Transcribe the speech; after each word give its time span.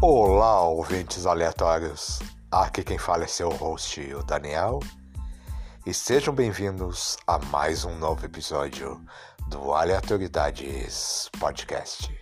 Olá, 0.00 0.62
ouvintes 0.62 1.26
aleatórios. 1.26 2.20
Aqui 2.52 2.84
quem 2.84 2.96
fala 2.96 3.24
é 3.24 3.26
seu 3.26 3.48
host, 3.48 4.00
o 4.14 4.22
Daniel. 4.22 4.78
E 5.84 5.92
sejam 5.92 6.32
bem-vindos 6.32 7.16
a 7.26 7.36
mais 7.36 7.84
um 7.84 7.98
novo 7.98 8.24
episódio 8.24 9.04
do 9.48 9.74
Aleatoridades 9.74 11.28
Podcast. 11.40 12.16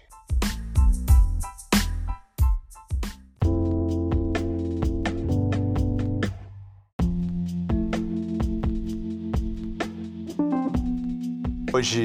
Hoje 11.74 12.00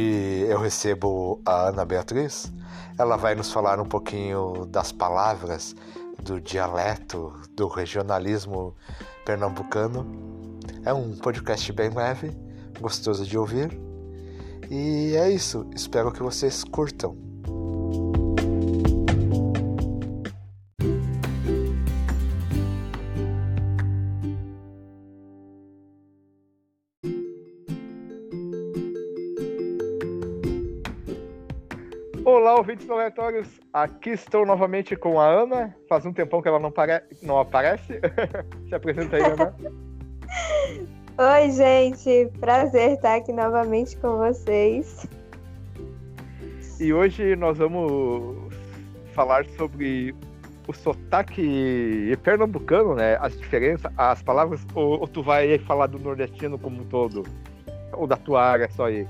eu 0.50 0.60
recebo 0.60 1.42
a 1.46 1.70
Ana 1.70 1.86
Beatriz. 1.86 2.52
Ela 3.02 3.18
vai 3.18 3.34
nos 3.34 3.52
falar 3.52 3.80
um 3.80 3.86
pouquinho 3.86 4.68
das 4.68 4.92
palavras, 4.92 5.76
do 6.22 6.40
dialeto, 6.40 7.34
do 7.56 7.68
regionalismo 7.68 8.76
pernambucano. 9.26 10.06
É 10.86 10.94
um 10.94 11.18
podcast 11.18 11.74
bem 11.74 11.90
leve, 11.90 12.32
gostoso 12.80 13.26
de 13.26 13.36
ouvir. 13.40 13.76
E 14.70 15.16
é 15.16 15.32
isso. 15.32 15.68
Espero 15.76 16.12
que 16.12 16.22
vocês 16.22 16.64
curtam. 16.64 17.31
Ouvintes 32.62 32.88
aleatórios. 32.88 33.48
Aqui 33.74 34.12
estou 34.12 34.46
novamente 34.46 34.96
com 34.96 35.20
a 35.20 35.26
Ana. 35.26 35.76
Faz 35.90 36.06
um 36.06 36.14
tempão 36.14 36.44
que 36.44 36.48
ela 36.48 36.60
não, 36.60 36.72
pare... 36.72 37.02
não 37.22 37.40
aparece. 37.40 38.00
Se 38.70 38.76
apresenta 38.76 39.16
aí, 39.16 39.24
Ana. 39.24 39.56
Oi, 41.18 41.52
gente. 41.52 42.32
Prazer 42.40 42.92
estar 42.92 43.16
aqui 43.16 43.34
novamente 43.34 43.98
com 43.98 44.18
vocês. 44.18 45.08
E 46.80 46.94
hoje 46.94 47.36
nós 47.36 47.58
vamos 47.58 48.54
falar 49.14 49.44
sobre 49.58 50.16
o 50.68 50.74
sotaque 50.74 52.16
pernambucano, 52.24 52.94
né? 52.94 53.18
As 53.20 53.36
diferenças, 53.36 53.92
as 53.98 54.22
palavras. 54.22 54.64
Ou, 54.76 55.00
ou 55.00 55.08
tu 55.08 55.24
vai 55.24 55.58
falar 55.58 55.88
do 55.88 55.98
nordestino 55.98 56.60
como 56.60 56.82
um 56.82 56.86
todo? 56.86 57.24
Ou 57.94 58.06
da 58.06 58.18
tua 58.18 58.44
área 58.44 58.70
só 58.70 58.86
aí? 58.86 59.08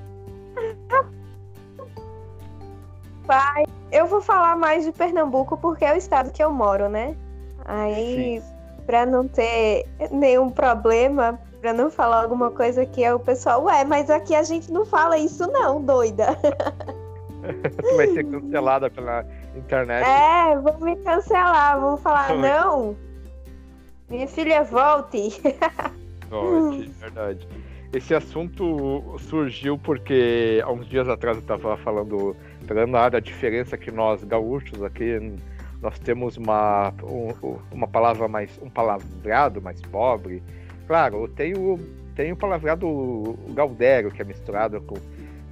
Pai, 3.32 3.64
eu 3.94 4.08
vou 4.08 4.20
falar 4.20 4.58
mais 4.58 4.84
de 4.84 4.92
Pernambuco 4.92 5.56
porque 5.56 5.86
é 5.86 5.94
o 5.94 5.96
estado 5.96 6.34
que 6.34 6.44
eu 6.44 6.52
moro, 6.52 6.90
né? 6.90 7.16
Aí, 7.64 8.42
para 8.86 9.06
não 9.06 9.26
ter 9.26 9.88
nenhum 10.12 10.50
problema, 10.50 11.40
para 11.62 11.72
não 11.72 11.90
falar 11.90 12.24
alguma 12.24 12.52
coisa 12.52 12.86
que 12.86 13.02
é 13.02 13.16
o 13.16 13.20
pessoal, 13.22 13.64
ué, 13.64 13.86
mas 13.86 14.10
aqui 14.10 14.36
a 14.36 14.44
gente 14.44 14.70
não 14.70 14.86
fala 14.86 15.18
isso 15.18 15.48
não, 15.48 15.82
doida. 15.82 16.38
tu 16.42 17.96
vai 17.96 18.08
ser 18.08 18.26
cancelada 18.26 18.90
pela 18.90 19.26
internet. 19.56 20.06
É, 20.06 20.58
vão 20.58 20.78
me 20.82 20.98
cancelar, 20.98 21.80
vão 21.80 21.96
falar, 21.96 22.36
não, 22.36 22.98
minha 24.10 24.28
filha, 24.28 24.62
volte. 24.66 25.42
Volte, 26.30 26.90
verdade. 27.00 27.48
Esse 27.94 28.14
assunto 28.14 29.18
surgiu 29.20 29.78
porque 29.78 30.62
há 30.66 30.72
uns 30.72 30.88
dias 30.88 31.08
atrás 31.08 31.38
eu 31.38 31.42
estava 31.42 31.78
falando, 31.78 32.36
pegando 32.72 32.96
a 32.96 33.20
diferença 33.20 33.78
que 33.78 33.92
nós 33.92 34.24
gaúchos 34.24 34.82
aqui 34.82 35.36
nós 35.82 36.00
temos 36.00 36.38
uma, 36.38 36.94
um, 37.04 37.58
uma 37.70 37.86
palavra 37.86 38.30
mais 38.30 38.58
um 38.62 38.70
palavreado 38.70 39.62
mais 39.62 39.82
pobre. 39.82 40.42
Claro, 40.88 41.28
tem 41.28 41.54
o 41.54 41.78
tem 42.16 42.32
o 42.32 42.36
palavreado 42.36 43.38
gaudério 43.50 44.10
que 44.10 44.22
é 44.22 44.26
misturado 44.26 44.80
com, 44.84 44.96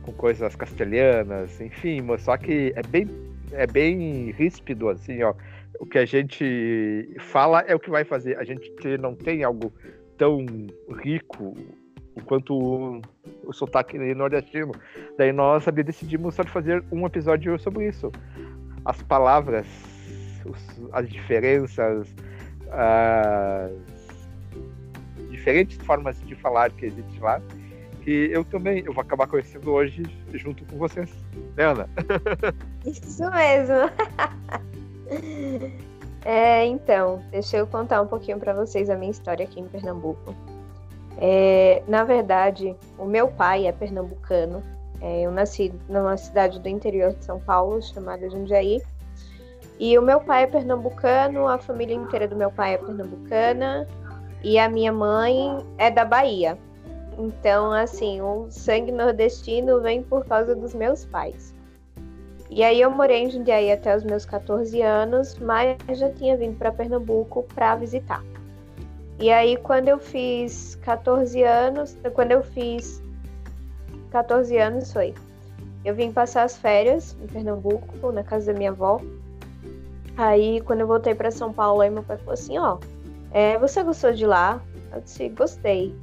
com 0.01 0.13
coisas 0.13 0.55
castelhanas, 0.55 1.59
enfim, 1.59 1.99
mas 2.01 2.21
só 2.21 2.37
que 2.37 2.71
é 2.73 2.83
bem 2.83 3.09
é 3.51 3.67
bem 3.67 4.31
ríspido 4.31 4.87
assim, 4.87 5.21
ó. 5.21 5.33
O 5.77 5.85
que 5.85 5.97
a 5.97 6.05
gente 6.05 7.09
fala 7.19 7.65
é 7.67 7.75
o 7.75 7.79
que 7.79 7.89
vai 7.89 8.05
fazer. 8.05 8.37
A 8.37 8.45
gente 8.45 8.71
não 8.97 9.13
tem 9.13 9.43
algo 9.43 9.73
tão 10.17 10.45
rico 11.03 11.53
quanto 12.21 12.53
o, 12.53 13.01
o 13.45 13.53
sotaque 13.53 13.97
nordestino. 14.13 14.71
Daí 15.17 15.31
nós 15.31 15.65
decidimos 15.65 16.35
só 16.35 16.43
de 16.43 16.51
fazer 16.51 16.83
um 16.91 17.05
episódio 17.05 17.57
sobre 17.59 17.87
isso. 17.87 18.11
As 18.85 19.01
palavras, 19.03 19.67
os, 20.45 20.89
as 20.91 21.09
diferenças, 21.09 22.13
as 22.71 23.71
diferentes 25.29 25.77
formas 25.85 26.19
de 26.21 26.35
falar 26.35 26.71
que 26.71 26.85
existem 26.85 27.19
lá, 27.19 27.41
que 28.03 28.29
eu 28.31 28.43
também 28.43 28.83
eu 28.85 28.93
vou 28.93 29.01
acabar 29.01 29.27
conhecendo 29.27 29.71
hoje 29.71 30.03
junto 30.33 30.65
com 30.65 30.77
vocês, 30.77 31.11
né, 31.55 31.65
Ana? 31.65 31.89
Isso 32.85 33.29
mesmo. 33.31 33.91
é, 36.25 36.65
então, 36.65 37.21
deixa 37.31 37.57
eu 37.57 37.67
contar 37.67 38.01
um 38.01 38.07
pouquinho 38.07 38.39
para 38.39 38.53
vocês 38.53 38.89
a 38.89 38.95
minha 38.95 39.11
história 39.11 39.45
aqui 39.45 39.59
em 39.59 39.67
Pernambuco. 39.67 40.35
É, 41.21 41.83
na 41.85 42.05
verdade, 42.05 42.75
o 42.97 43.05
meu 43.05 43.27
pai 43.27 43.67
é 43.67 43.71
pernambucano. 43.71 44.63
É, 45.01 45.21
eu 45.21 45.31
nasci 45.31 45.73
numa 45.87 46.15
cidade 46.15 46.59
do 46.59 46.69
interior 46.69 47.13
de 47.13 47.25
São 47.25 47.39
Paulo, 47.39 47.81
chamada 47.81 48.29
Jundiaí. 48.29 48.81
E 49.77 49.97
o 49.97 50.01
meu 50.01 50.21
pai 50.21 50.43
é 50.43 50.47
pernambucano, 50.47 51.47
a 51.47 51.57
família 51.57 51.95
inteira 51.95 52.27
do 52.27 52.35
meu 52.35 52.51
pai 52.51 52.75
é 52.75 52.77
pernambucana. 52.77 53.85
E 54.41 54.57
a 54.57 54.69
minha 54.69 54.93
mãe 54.93 55.57
é 55.77 55.91
da 55.91 56.05
Bahia. 56.05 56.57
Então, 57.17 57.73
assim, 57.73 58.21
o 58.21 58.47
sangue 58.49 58.91
nordestino 58.91 59.81
vem 59.81 60.01
por 60.01 60.25
causa 60.25 60.55
dos 60.55 60.73
meus 60.73 61.05
pais. 61.05 61.53
E 62.49 62.63
aí 62.63 62.81
eu 62.81 62.89
morei 62.89 63.23
em 63.23 63.29
Jundiaí 63.29 63.71
até 63.71 63.95
os 63.95 64.03
meus 64.03 64.25
14 64.25 64.81
anos, 64.81 65.37
mas 65.37 65.77
já 65.89 66.09
tinha 66.09 66.35
vindo 66.35 66.57
para 66.57 66.71
Pernambuco 66.71 67.43
para 67.53 67.75
visitar. 67.75 68.23
E 69.19 69.29
aí, 69.29 69.57
quando 69.57 69.89
eu 69.89 69.99
fiz 69.99 70.75
14 70.75 71.43
anos, 71.43 71.97
quando 72.13 72.31
eu 72.31 72.41
fiz 72.41 73.03
14 74.11 74.57
anos 74.57 74.93
foi, 74.93 75.13
eu 75.83 75.93
vim 75.93 76.11
passar 76.11 76.43
as 76.43 76.57
férias 76.57 77.17
em 77.21 77.27
Pernambuco, 77.27 78.11
na 78.13 78.23
casa 78.23 78.53
da 78.53 78.57
minha 78.57 78.71
avó. 78.71 79.01
Aí, 80.15 80.61
quando 80.61 80.81
eu 80.81 80.87
voltei 80.87 81.13
para 81.13 81.31
São 81.31 81.51
Paulo, 81.51 81.81
aí 81.81 81.89
meu 81.89 82.03
pai 82.03 82.17
falou 82.17 82.33
assim: 82.33 82.57
Ó, 82.57 82.77
é, 83.31 83.57
você 83.59 83.83
gostou 83.83 84.13
de 84.13 84.25
lá? 84.25 84.61
Eu 84.93 85.01
disse: 85.01 85.27
Gostei. 85.29 85.93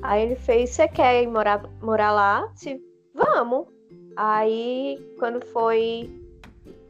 Aí 0.00 0.22
ele 0.22 0.36
fez: 0.36 0.70
Você 0.70 0.86
quer 0.86 1.20
ir 1.20 1.26
morar, 1.26 1.62
morar 1.80 2.12
lá? 2.12 2.42
Eu 2.42 2.52
disse: 2.54 2.82
Vamos. 3.12 3.66
Aí, 4.16 4.98
quando 5.18 5.44
foi 5.46 6.10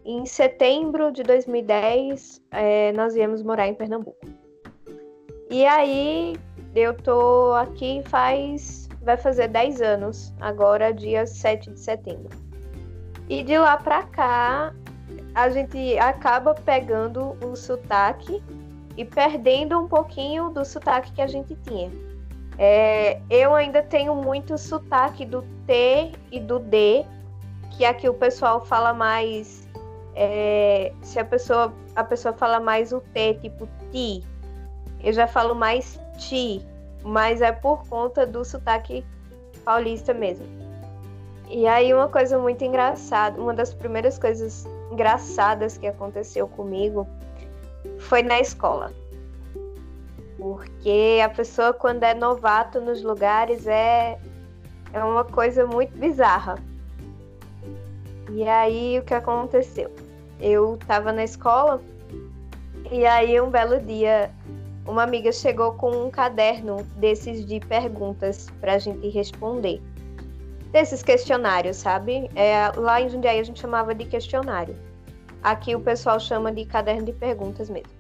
em 0.05 0.27
setembro 0.27 1.13
de 1.13 1.23
2010, 1.23 2.43
é, 2.51 2.93
nós 2.93 3.15
viemos 3.15 3.43
morar 3.43 3.69
em 3.69 3.75
Pernambuco. 3.75 4.42
E 5.53 5.67
aí 5.67 6.35
eu 6.75 6.95
tô 6.95 7.53
aqui 7.53 8.03
faz. 8.07 8.89
vai 9.03 9.19
fazer 9.19 9.49
10 9.49 9.83
anos, 9.83 10.33
agora 10.41 10.95
dia 10.95 11.27
7 11.27 11.71
de 11.71 11.79
setembro. 11.79 12.31
E 13.29 13.43
de 13.43 13.59
lá 13.59 13.77
pra 13.77 14.03
cá 14.05 14.73
a 15.35 15.51
gente 15.51 15.99
acaba 15.99 16.55
pegando 16.55 17.37
o 17.45 17.55
sotaque 17.55 18.43
e 18.97 19.05
perdendo 19.05 19.79
um 19.79 19.87
pouquinho 19.87 20.49
do 20.49 20.65
sotaque 20.65 21.13
que 21.13 21.21
a 21.21 21.27
gente 21.27 21.55
tinha. 21.57 21.93
É, 22.57 23.21
eu 23.29 23.55
ainda 23.55 23.83
tenho 23.83 24.15
muito 24.15 24.57
sotaque 24.57 25.27
do 25.27 25.43
T 25.67 26.13
e 26.31 26.41
do 26.41 26.61
D, 26.61 27.05
que 27.73 27.85
aqui 27.85 28.09
o 28.09 28.15
pessoal 28.15 28.65
fala 28.65 28.95
mais. 28.95 29.69
É, 30.15 30.95
se 31.03 31.19
a 31.19 31.25
pessoa, 31.27 31.75
a 31.95 32.05
pessoa 32.05 32.33
fala 32.33 32.59
mais 32.59 32.91
o 32.91 33.01
T, 33.01 33.35
tipo 33.35 33.69
ti, 33.91 34.23
eu 35.03 35.13
já 35.13 35.27
falo 35.27 35.55
mais 35.55 35.99
ti, 36.17 36.65
mas 37.03 37.41
é 37.41 37.53
por 37.53 37.87
conta 37.89 38.27
do 38.27 38.45
sotaque 38.45 39.05
paulista 39.65 40.15
mesmo. 40.15 40.47
E 41.49 41.67
aí 41.67 41.93
uma 41.93 42.09
coisa 42.09 42.39
muito 42.39 42.65
engraçada, 42.65 43.41
uma 43.41 43.53
das 43.53 43.75
primeiras 43.75 44.19
coisas 44.19 44.67
engraçadas 44.91 45.77
que 45.77 45.87
aconteceu 45.87 46.49
comigo 46.49 47.07
foi 47.99 48.23
na 48.23 48.41
escola. 48.41 48.93
Porque 50.39 51.21
a 51.23 51.29
pessoa 51.29 51.73
quando 51.73 52.03
é 52.05 52.15
novato 52.15 52.81
nos 52.81 53.03
lugares 53.03 53.67
é 53.67 54.19
é 54.93 55.03
uma 55.03 55.25
coisa 55.25 55.67
muito 55.67 55.97
bizarra. 55.97 56.57
E 58.31 58.47
aí 58.49 58.99
o 58.99 59.03
que 59.03 59.15
aconteceu? 59.15 59.91
Eu 60.41 60.75
estava 60.75 61.13
na 61.13 61.25
escola 61.25 61.81
e 62.91 63.07
aí 63.07 63.41
um 63.41 63.51
belo 63.51 63.81
dia 63.81 64.31
uma 64.87 65.03
amiga 65.05 65.31
chegou 65.31 65.73
com 65.75 65.91
um 65.91 66.11
caderno 66.11 66.83
desses 66.97 67.47
de 67.47 67.61
perguntas 67.61 68.49
para 68.61 68.75
a 68.75 68.79
gente 68.79 69.09
responder. 69.09 69.81
Desses 70.73 71.03
questionários, 71.03 71.77
sabe? 71.77 72.31
É, 72.35 72.69
lá 72.77 73.01
em 73.01 73.09
Jundiaí 73.09 73.39
a 73.39 73.45
gente 73.45 73.61
chamava 73.61 73.95
de 73.95 74.05
questionário. 74.05 74.77
Aqui 75.43 75.75
o 75.75 75.81
pessoal 75.81 76.19
chama 76.19 76.51
de 76.51 76.65
caderno 76.65 77.05
de 77.05 77.13
perguntas 77.13 77.69
mesmo. 77.69 77.91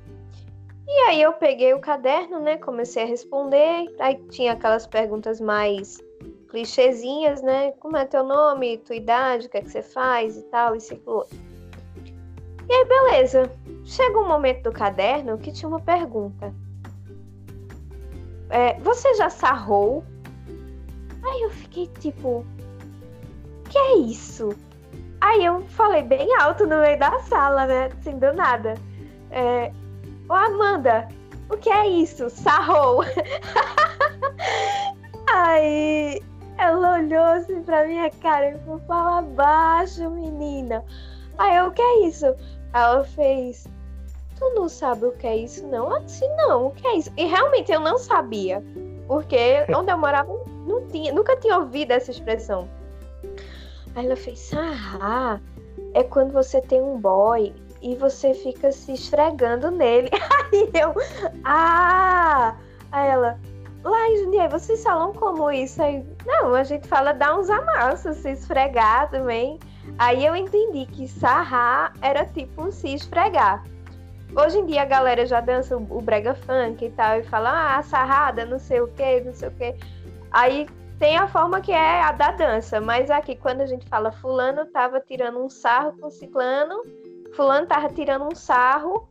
E 0.86 1.00
aí 1.08 1.22
eu 1.22 1.32
peguei 1.32 1.72
o 1.74 1.80
caderno, 1.80 2.40
né? 2.40 2.56
Comecei 2.56 3.04
a 3.04 3.06
responder. 3.06 3.94
Aí 3.98 4.16
tinha 4.30 4.52
aquelas 4.52 4.86
perguntas 4.86 5.40
mais 5.40 6.02
clichêzinhas, 6.48 7.42
né? 7.42 7.72
Como 7.72 7.96
é 7.96 8.04
teu 8.04 8.24
nome, 8.24 8.78
tua 8.78 8.96
idade, 8.96 9.46
o 9.46 9.50
que 9.50 9.58
é 9.58 9.60
que 9.62 9.70
você 9.70 9.82
faz 9.82 10.36
e 10.36 10.42
tal, 10.44 10.76
e 10.76 10.80
ciclo. 10.80 11.26
E 12.68 12.72
aí, 12.72 12.84
beleza. 12.84 13.50
Chega 13.84 14.18
um 14.18 14.28
momento 14.28 14.64
do 14.64 14.72
caderno 14.72 15.38
que 15.38 15.52
tinha 15.52 15.68
uma 15.68 15.80
pergunta. 15.80 16.54
É, 18.52 18.78
você 18.80 19.14
já 19.14 19.28
sarrou? 19.28 20.04
Aí 21.24 21.42
eu 21.42 21.50
fiquei 21.50 21.86
tipo, 21.98 22.44
que 23.68 23.78
é 23.78 23.96
isso? 23.96 24.50
Aí 25.20 25.44
eu 25.44 25.62
falei 25.62 26.02
bem 26.02 26.34
alto 26.40 26.66
no 26.66 26.80
meio 26.80 26.98
da 26.98 27.18
sala, 27.20 27.66
né? 27.66 27.90
Assim, 27.98 28.18
do 28.18 28.32
nada. 28.32 28.74
É, 29.30 29.70
Ô 30.28 30.34
Amanda, 30.34 31.08
o 31.50 31.56
que 31.58 31.68
é 31.68 31.86
isso? 31.86 32.30
Sarrou. 32.30 33.04
Aí 35.30 36.22
ela 36.56 36.98
olhou 36.98 37.24
assim 37.24 37.62
pra 37.62 37.86
minha 37.86 38.10
cara 38.10 38.50
e 38.50 38.58
falou, 38.60 38.80
fala 38.86 39.22
baixo, 39.22 40.08
menina. 40.08 40.82
Aí 41.36 41.56
eu, 41.56 41.66
o 41.66 41.70
que 41.70 41.82
é 41.82 42.06
isso? 42.06 42.26
Aí 42.72 42.82
ela 42.82 43.04
fez, 43.04 43.66
tu 44.42 44.54
não 44.54 44.68
sabe 44.68 45.06
o 45.06 45.12
que 45.12 45.26
é 45.26 45.36
isso, 45.36 45.64
não? 45.68 46.04
Disse, 46.04 46.26
não, 46.36 46.66
o 46.66 46.70
que 46.72 46.86
é 46.86 46.96
isso? 46.96 47.12
E 47.16 47.26
realmente 47.26 47.70
eu 47.70 47.78
não 47.78 47.96
sabia. 47.96 48.62
Porque 49.06 49.64
onde 49.74 49.92
eu 49.92 49.98
morava 49.98 50.32
não 50.66 50.86
tinha, 50.88 51.12
nunca 51.12 51.36
tinha 51.36 51.58
ouvido 51.58 51.92
essa 51.92 52.10
expressão. 52.10 52.68
Aí 53.94 54.06
ela 54.06 54.16
fez, 54.16 54.50
ah, 54.54 55.38
é 55.94 56.02
quando 56.02 56.32
você 56.32 56.60
tem 56.60 56.80
um 56.80 56.98
boy 56.98 57.54
e 57.80 57.94
você 57.96 58.34
fica 58.34 58.72
se 58.72 58.92
esfregando 58.92 59.70
nele. 59.70 60.10
Aí 60.52 60.70
eu, 60.74 60.94
ah! 61.44 62.56
Aí 62.90 63.10
ela, 63.10 63.38
lá 63.84 64.08
em 64.08 64.24
Jundiaí, 64.24 64.48
vocês 64.48 64.82
falam 64.82 65.12
como 65.12 65.50
isso? 65.50 65.82
Aí, 65.82 66.04
não, 66.26 66.54
a 66.54 66.64
gente 66.64 66.88
fala 66.88 67.12
dar 67.12 67.38
uns 67.38 67.48
amassos, 67.48 68.16
se 68.16 68.30
esfregar 68.30 69.10
também. 69.10 69.58
Aí 69.98 70.24
eu 70.24 70.34
entendi 70.34 70.86
que 70.86 71.06
sarrar 71.06 71.92
era 72.00 72.24
tipo 72.24 72.70
se 72.72 72.94
esfregar. 72.94 73.62
Hoje 74.34 74.58
em 74.58 74.66
dia 74.66 74.82
a 74.82 74.86
galera 74.86 75.26
já 75.26 75.40
dança 75.40 75.76
o 75.76 76.00
brega 76.00 76.34
funk 76.34 76.84
e 76.84 76.90
tal, 76.90 77.18
e 77.18 77.22
fala, 77.24 77.76
ah, 77.76 77.82
sarrada, 77.82 78.46
não 78.46 78.58
sei 78.58 78.80
o 78.80 78.88
que, 78.88 79.20
não 79.20 79.34
sei 79.34 79.48
o 79.48 79.52
que. 79.52 79.74
Aí 80.30 80.66
tem 80.98 81.18
a 81.18 81.28
forma 81.28 81.60
que 81.60 81.70
é 81.70 82.00
a 82.00 82.12
da 82.12 82.30
dança, 82.30 82.80
mas 82.80 83.10
aqui 83.10 83.36
quando 83.36 83.60
a 83.60 83.66
gente 83.66 83.86
fala 83.88 84.10
fulano 84.10 84.64
tava 84.66 85.00
tirando 85.00 85.38
um 85.38 85.50
sarro 85.50 85.98
com 85.98 86.10
ciclano, 86.10 86.82
fulano 87.34 87.66
tava 87.66 87.90
tirando 87.90 88.24
um 88.24 88.34
sarro, 88.34 89.06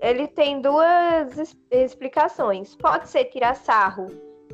ele 0.00 0.26
tem 0.26 0.60
duas 0.60 1.54
explicações. 1.70 2.76
Pode 2.76 3.08
ser 3.08 3.26
tirar 3.26 3.54
sarro 3.54 4.08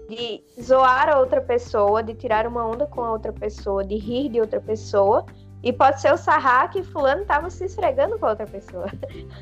de 0.09 0.43
zoar 0.61 1.09
a 1.09 1.19
outra 1.19 1.41
pessoa, 1.41 2.03
de 2.03 2.15
tirar 2.15 2.47
uma 2.47 2.65
onda 2.65 2.87
com 2.87 3.03
a 3.03 3.11
outra 3.11 3.33
pessoa, 3.33 3.85
de 3.85 3.97
rir 3.97 4.29
de 4.29 4.41
outra 4.41 4.61
pessoa. 4.61 5.27
E 5.63 5.73
pode 5.73 6.01
ser 6.01 6.13
o 6.13 6.17
sarrar 6.17 6.71
que 6.71 6.83
fulano 6.83 7.25
tava 7.25 7.49
se 7.49 7.65
esfregando 7.65 8.19
com 8.19 8.27
outra 8.27 8.47
pessoa. 8.47 8.87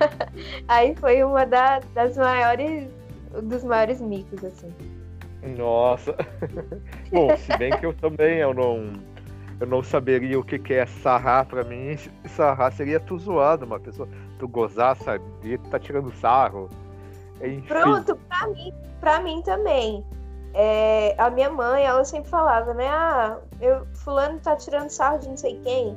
Aí 0.68 0.94
foi 0.96 1.24
uma 1.24 1.46
da, 1.46 1.80
das 1.94 2.16
maiores, 2.16 2.90
dos 3.42 3.64
maiores 3.64 4.00
micos, 4.00 4.44
assim. 4.44 4.72
Nossa. 5.56 6.14
Bom, 7.10 7.34
se 7.36 7.56
bem 7.56 7.70
que 7.70 7.86
eu 7.86 7.94
também 7.94 8.38
eu 8.38 8.52
não 8.52 8.92
eu 9.60 9.66
não 9.66 9.82
saberia 9.82 10.38
o 10.38 10.44
que, 10.44 10.58
que 10.58 10.74
é 10.74 10.86
sarrar 10.86 11.46
para 11.46 11.62
mim. 11.64 11.96
Sarrar 12.26 12.72
seria 12.72 12.98
tu 12.98 13.18
zoado, 13.18 13.66
uma 13.66 13.78
pessoa, 13.78 14.08
tu 14.38 14.48
gozar, 14.48 14.96
saber, 14.96 15.58
tu 15.58 15.70
tá 15.70 15.78
tirando 15.78 16.10
sarro. 16.14 16.68
Enfim. 17.42 17.60
Pronto, 17.62 18.16
pra 18.16 18.46
mim, 18.48 18.72
pra 19.00 19.20
mim 19.20 19.42
também. 19.42 20.04
É, 20.52 21.14
a 21.16 21.30
minha 21.30 21.50
mãe, 21.50 21.84
ela 21.84 22.04
sempre 22.04 22.28
falava, 22.28 22.74
né? 22.74 22.88
Ah, 22.88 23.38
eu, 23.60 23.86
fulano 23.94 24.38
tá 24.40 24.56
tirando 24.56 24.90
sarro 24.90 25.18
de 25.18 25.28
não 25.28 25.36
sei 25.36 25.60
quem. 25.62 25.96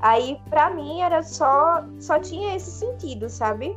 Aí, 0.00 0.38
pra 0.50 0.70
mim, 0.70 1.00
era 1.00 1.22
só, 1.22 1.82
só 1.98 2.18
tinha 2.18 2.54
esse 2.54 2.70
sentido, 2.70 3.28
sabe? 3.30 3.76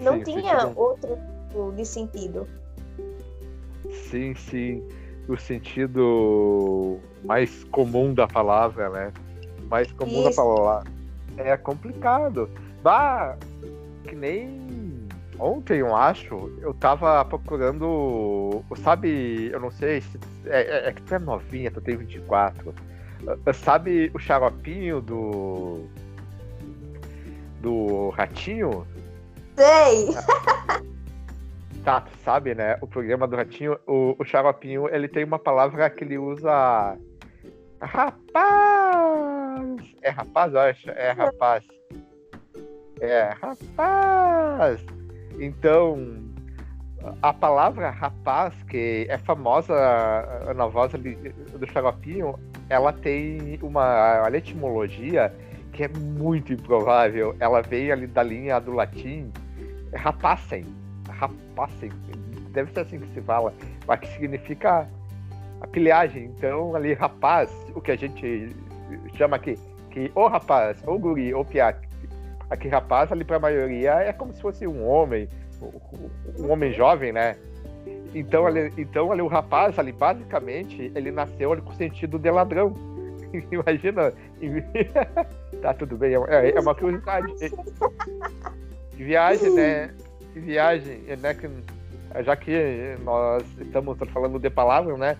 Não 0.00 0.16
sim, 0.16 0.24
tinha 0.24 0.72
outro 0.74 1.16
tipo 1.54 1.72
de 1.72 1.86
sentido. 1.86 2.48
Sim, 4.10 4.34
sim. 4.34 4.82
O 5.28 5.36
sentido 5.36 6.98
mais 7.22 7.64
comum 7.64 8.12
da 8.12 8.26
palavra, 8.26 8.90
né? 8.90 9.12
Mais 9.70 9.90
comum 9.92 10.28
Isso. 10.28 10.30
da 10.30 10.36
palavra. 10.36 10.90
É 11.38 11.56
complicado. 11.56 12.50
Bah, 12.82 13.36
que 14.04 14.14
nem 14.14 14.83
ontem, 15.38 15.78
eu 15.78 15.94
acho, 15.94 16.52
eu 16.60 16.74
tava 16.74 17.24
procurando. 17.24 18.62
Sabe, 18.76 19.50
eu 19.52 19.60
não 19.60 19.70
sei 19.70 20.00
se. 20.00 20.18
É, 20.46 20.60
é, 20.60 20.88
é 20.88 20.92
que 20.92 21.02
tu 21.02 21.14
é 21.14 21.18
novinha, 21.18 21.70
tu 21.70 21.80
tem 21.80 21.96
24. 21.96 22.74
Ah, 23.26 23.52
sabe 23.52 24.10
o 24.14 24.18
xaropinho 24.18 25.00
do. 25.00 25.86
Do 27.60 28.10
ratinho? 28.10 28.86
Sei! 29.56 30.08
Tá, 31.84 32.00
tu 32.00 32.10
sabe, 32.24 32.54
né? 32.54 32.78
O 32.80 32.86
programa 32.86 33.28
do 33.28 33.36
Ratinho, 33.36 33.78
o, 33.86 34.16
o 34.18 34.24
Xaropinho, 34.24 34.88
ele 34.88 35.06
tem 35.06 35.22
uma 35.22 35.38
palavra 35.38 35.90
que 35.90 36.02
ele 36.02 36.16
usa. 36.16 36.96
Rapaz! 37.78 38.24
É 40.00 40.08
rapaz, 40.08 40.54
eu 40.54 40.60
acho? 40.60 40.90
É 40.90 41.10
rapaz. 41.10 41.62
É, 43.00 43.34
rapaz! 43.38 44.80
Então, 45.38 45.98
a 47.22 47.32
palavra 47.32 47.90
rapaz, 47.90 48.54
que 48.64 49.06
é 49.08 49.18
famosa 49.18 49.74
na 50.54 50.66
voz 50.66 50.92
do 50.92 51.66
Xaropinho, 51.72 52.38
ela 52.68 52.92
tem 52.92 53.58
uma, 53.62 54.20
uma 54.20 54.36
etimologia 54.36 55.32
que 55.72 55.84
é 55.84 55.88
muito 55.88 56.52
improvável. 56.52 57.36
Ela 57.40 57.62
veio 57.62 57.92
ali 57.92 58.06
da 58.06 58.22
linha 58.22 58.60
do 58.60 58.72
latim 58.72 59.32
rapacem 59.94 60.64
rapacem, 61.14 61.90
deve 62.50 62.72
ser 62.72 62.80
assim 62.80 63.00
que 63.00 63.08
se 63.08 63.20
fala, 63.20 63.52
mas 63.86 64.00
que 64.00 64.08
significa 64.08 64.88
a 65.60 65.66
pilhagem. 65.66 66.26
Então, 66.36 66.74
ali, 66.74 66.92
rapaz, 66.94 67.50
o 67.74 67.80
que 67.80 67.92
a 67.92 67.96
gente 67.96 68.54
chama 69.16 69.36
aqui, 69.36 69.58
que 69.90 70.10
ou 70.14 70.28
rapaz, 70.28 70.82
ou 70.86 70.98
guri, 70.98 71.32
ou 71.32 71.44
piá, 71.44 71.74
aqui 72.50 72.68
rapaz, 72.68 73.10
ali 73.10 73.24
para 73.24 73.36
a 73.36 73.40
maioria, 73.40 73.92
é 73.94 74.12
como 74.12 74.32
se 74.32 74.40
fosse 74.40 74.66
um 74.66 74.86
homem, 74.86 75.28
um 76.38 76.50
homem 76.50 76.72
jovem, 76.72 77.12
né? 77.12 77.36
Então, 78.14 78.46
ali, 78.46 78.72
então 78.78 79.10
ali, 79.10 79.22
o 79.22 79.26
rapaz, 79.26 79.78
ali, 79.78 79.92
basicamente, 79.92 80.92
ele 80.94 81.10
nasceu 81.10 81.52
ali, 81.52 81.62
com 81.62 81.70
o 81.70 81.74
sentido 81.74 82.18
de 82.18 82.30
ladrão. 82.30 82.72
Imagina. 83.50 84.12
tá 85.60 85.74
tudo 85.74 85.96
bem, 85.96 86.14
é, 86.14 86.50
é 86.54 86.60
uma 86.60 86.74
curiosidade. 86.74 87.32
De 88.96 89.04
viagem, 89.04 89.50
né? 89.54 89.90
que 90.34 90.40
viagem, 90.40 90.98
né? 91.20 91.32
Que, 91.32 91.48
já 92.24 92.36
que 92.36 92.96
nós 93.02 93.44
estamos 93.60 93.96
falando 94.12 94.38
de 94.38 94.50
palavras, 94.50 94.98
né? 94.98 95.16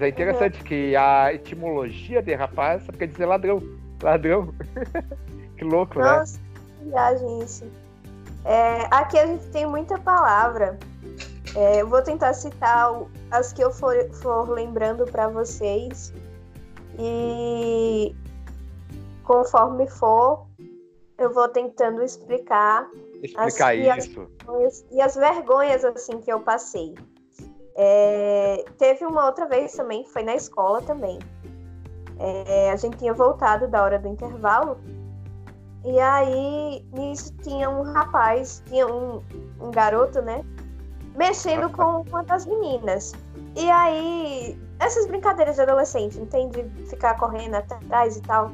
É 0.00 0.08
interessante 0.08 0.58
uhum. 0.58 0.64
que 0.64 0.96
a 0.96 1.34
etimologia 1.34 2.22
de 2.22 2.34
rapaz 2.34 2.84
quer 2.98 3.06
dizer 3.06 3.26
ladrão. 3.26 3.62
Ladrão. 4.02 4.54
que 5.56 5.64
louco, 5.64 5.98
né? 5.98 6.04
Nossa, 6.04 6.38
né? 6.38 6.44
Que 6.78 6.84
viagem 6.88 7.42
isso. 7.42 7.64
É, 8.44 8.86
aqui 8.90 9.18
a 9.18 9.26
gente 9.26 9.46
tem 9.48 9.66
muita 9.66 9.98
palavra. 9.98 10.78
É, 11.56 11.80
eu 11.80 11.88
vou 11.88 12.02
tentar 12.02 12.34
citar 12.34 12.90
as 13.30 13.52
que 13.52 13.62
eu 13.62 13.70
for, 13.70 13.94
for 14.14 14.48
lembrando 14.50 15.04
para 15.06 15.28
vocês. 15.28 16.12
E 16.98 18.14
conforme 19.24 19.88
for, 19.88 20.46
eu 21.18 21.32
vou 21.32 21.48
tentando 21.48 22.02
explicar 22.02 22.88
explicar 23.22 23.74
as, 23.74 24.06
isso. 24.06 24.28
E 24.48 24.64
as, 24.64 24.84
e 24.90 25.00
as, 25.00 25.16
vergonhas 25.16 25.84
assim 25.84 26.20
que 26.20 26.32
eu 26.32 26.40
passei. 26.40 26.94
É, 27.76 28.64
teve 28.78 29.04
uma 29.04 29.26
outra 29.26 29.46
vez 29.46 29.72
também, 29.72 30.04
foi 30.04 30.22
na 30.22 30.34
escola 30.34 30.82
também. 30.82 31.18
É, 32.18 32.70
a 32.70 32.76
gente 32.76 32.98
tinha 32.98 33.12
voltado 33.12 33.66
da 33.66 33.82
hora 33.82 33.98
do 33.98 34.08
intervalo. 34.08 34.78
E 35.84 36.00
aí, 36.00 36.86
nisso 36.92 37.32
tinha 37.42 37.68
um 37.68 37.82
rapaz, 37.82 38.62
tinha 38.66 38.86
um, 38.86 39.22
um 39.60 39.70
garoto, 39.70 40.22
né? 40.22 40.42
Mexendo 41.14 41.70
com 41.70 42.02
uma 42.08 42.24
das 42.24 42.46
meninas. 42.46 43.12
E 43.54 43.70
aí, 43.70 44.58
essas 44.80 45.06
brincadeiras 45.06 45.56
de 45.56 45.62
adolescente, 45.62 46.18
entende? 46.18 46.64
Ficar 46.88 47.18
correndo 47.18 47.56
atrás 47.56 48.16
e 48.16 48.22
tal. 48.22 48.50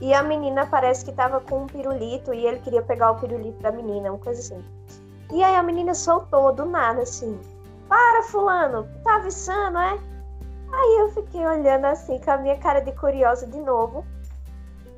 E 0.00 0.12
a 0.12 0.22
menina 0.22 0.66
parece 0.66 1.04
que 1.04 1.12
tava 1.12 1.40
com 1.40 1.62
um 1.62 1.66
pirulito 1.66 2.34
e 2.34 2.46
ele 2.46 2.58
queria 2.58 2.82
pegar 2.82 3.12
o 3.12 3.20
pirulito 3.20 3.62
da 3.62 3.72
menina, 3.72 4.10
uma 4.10 4.18
coisa 4.18 4.40
assim. 4.40 4.64
E 5.32 5.42
aí 5.42 5.54
a 5.54 5.62
menina 5.62 5.94
soltou 5.94 6.52
do 6.52 6.66
nada 6.66 7.02
assim: 7.02 7.40
Para, 7.88 8.22
Fulano, 8.24 8.86
tá 9.04 9.16
avisando, 9.16 9.78
é? 9.78 9.98
Aí 10.72 10.98
eu 11.00 11.08
fiquei 11.10 11.46
olhando 11.46 11.84
assim, 11.84 12.18
com 12.18 12.30
a 12.30 12.36
minha 12.36 12.58
cara 12.58 12.80
de 12.80 12.92
curiosa 12.92 13.46
de 13.46 13.58
novo. 13.60 14.04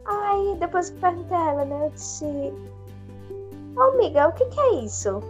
Aí 0.06 0.56
depois 0.58 0.90
que 0.90 1.00
perguntei 1.00 1.36
a 1.36 1.50
ela, 1.50 1.64
né, 1.64 1.86
eu 1.86 1.90
disse, 1.90 2.24
ô 2.24 3.78
oh, 3.78 3.82
amiga, 3.82 4.28
o 4.28 4.32
que, 4.32 4.44
que 4.46 4.60
é 4.60 4.74
isso? 4.74 5.20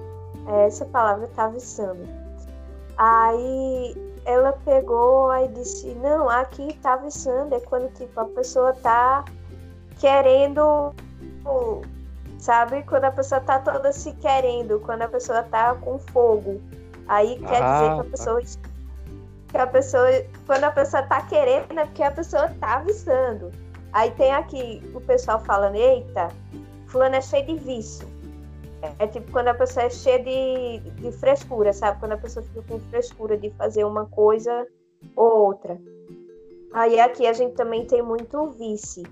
É, 0.48 0.66
essa 0.66 0.84
palavra 0.86 1.28
tá 1.34 1.44
avisando. 1.44 2.06
Aí 2.96 3.96
ela 4.24 4.52
pegou 4.64 5.34
e 5.36 5.48
disse, 5.48 5.94
não, 5.94 6.28
aqui 6.28 6.74
tá 6.82 6.94
avisando, 6.94 7.54
é 7.54 7.60
quando 7.60 7.92
tipo 7.94 8.18
a 8.18 8.24
pessoa 8.24 8.72
tá 8.72 9.24
querendo, 9.98 10.92
sabe? 12.38 12.82
Quando 12.84 13.04
a 13.04 13.10
pessoa 13.10 13.40
tá 13.40 13.58
toda 13.58 13.92
se 13.92 14.12
querendo, 14.14 14.80
quando 14.80 15.02
a 15.02 15.08
pessoa 15.08 15.42
tá 15.42 15.74
com 15.74 15.98
fogo. 15.98 16.60
Aí 17.06 17.38
quer 17.38 17.62
ah, 17.62 17.72
dizer 17.72 17.94
que 17.94 18.00
a 18.00 18.10
pessoa 18.10 18.42
que 19.54 19.58
a 19.58 19.66
pessoa, 19.68 20.08
quando 20.46 20.64
a 20.64 20.70
pessoa 20.72 21.02
tá 21.04 21.22
querendo, 21.22 21.78
é 21.78 21.84
porque 21.84 22.02
a 22.02 22.10
pessoa 22.10 22.48
tá 22.60 22.76
avisando. 22.76 23.52
Aí 23.94 24.10
tem 24.10 24.32
aqui 24.32 24.82
o 24.92 25.00
pessoal 25.00 25.38
falando, 25.38 25.76
eita, 25.76 26.28
fulano 26.88 27.14
é 27.14 27.20
cheio 27.20 27.46
de 27.46 27.54
vício. 27.54 28.06
É, 28.82 29.04
é 29.04 29.06
tipo 29.06 29.30
quando 29.30 29.48
a 29.48 29.54
pessoa 29.54 29.86
é 29.86 29.90
cheia 29.90 30.18
de, 30.18 30.90
de 31.00 31.12
frescura, 31.12 31.72
sabe? 31.72 32.00
Quando 32.00 32.12
a 32.12 32.16
pessoa 32.16 32.44
fica 32.44 32.60
com 32.62 32.80
frescura 32.90 33.38
de 33.38 33.50
fazer 33.50 33.84
uma 33.84 34.04
coisa 34.06 34.66
ou 35.14 35.46
outra. 35.46 35.80
Aí 36.72 36.98
aqui 36.98 37.24
a 37.24 37.32
gente 37.32 37.54
também 37.54 37.86
tem 37.86 38.02
muito 38.02 38.50
vice, 38.50 39.04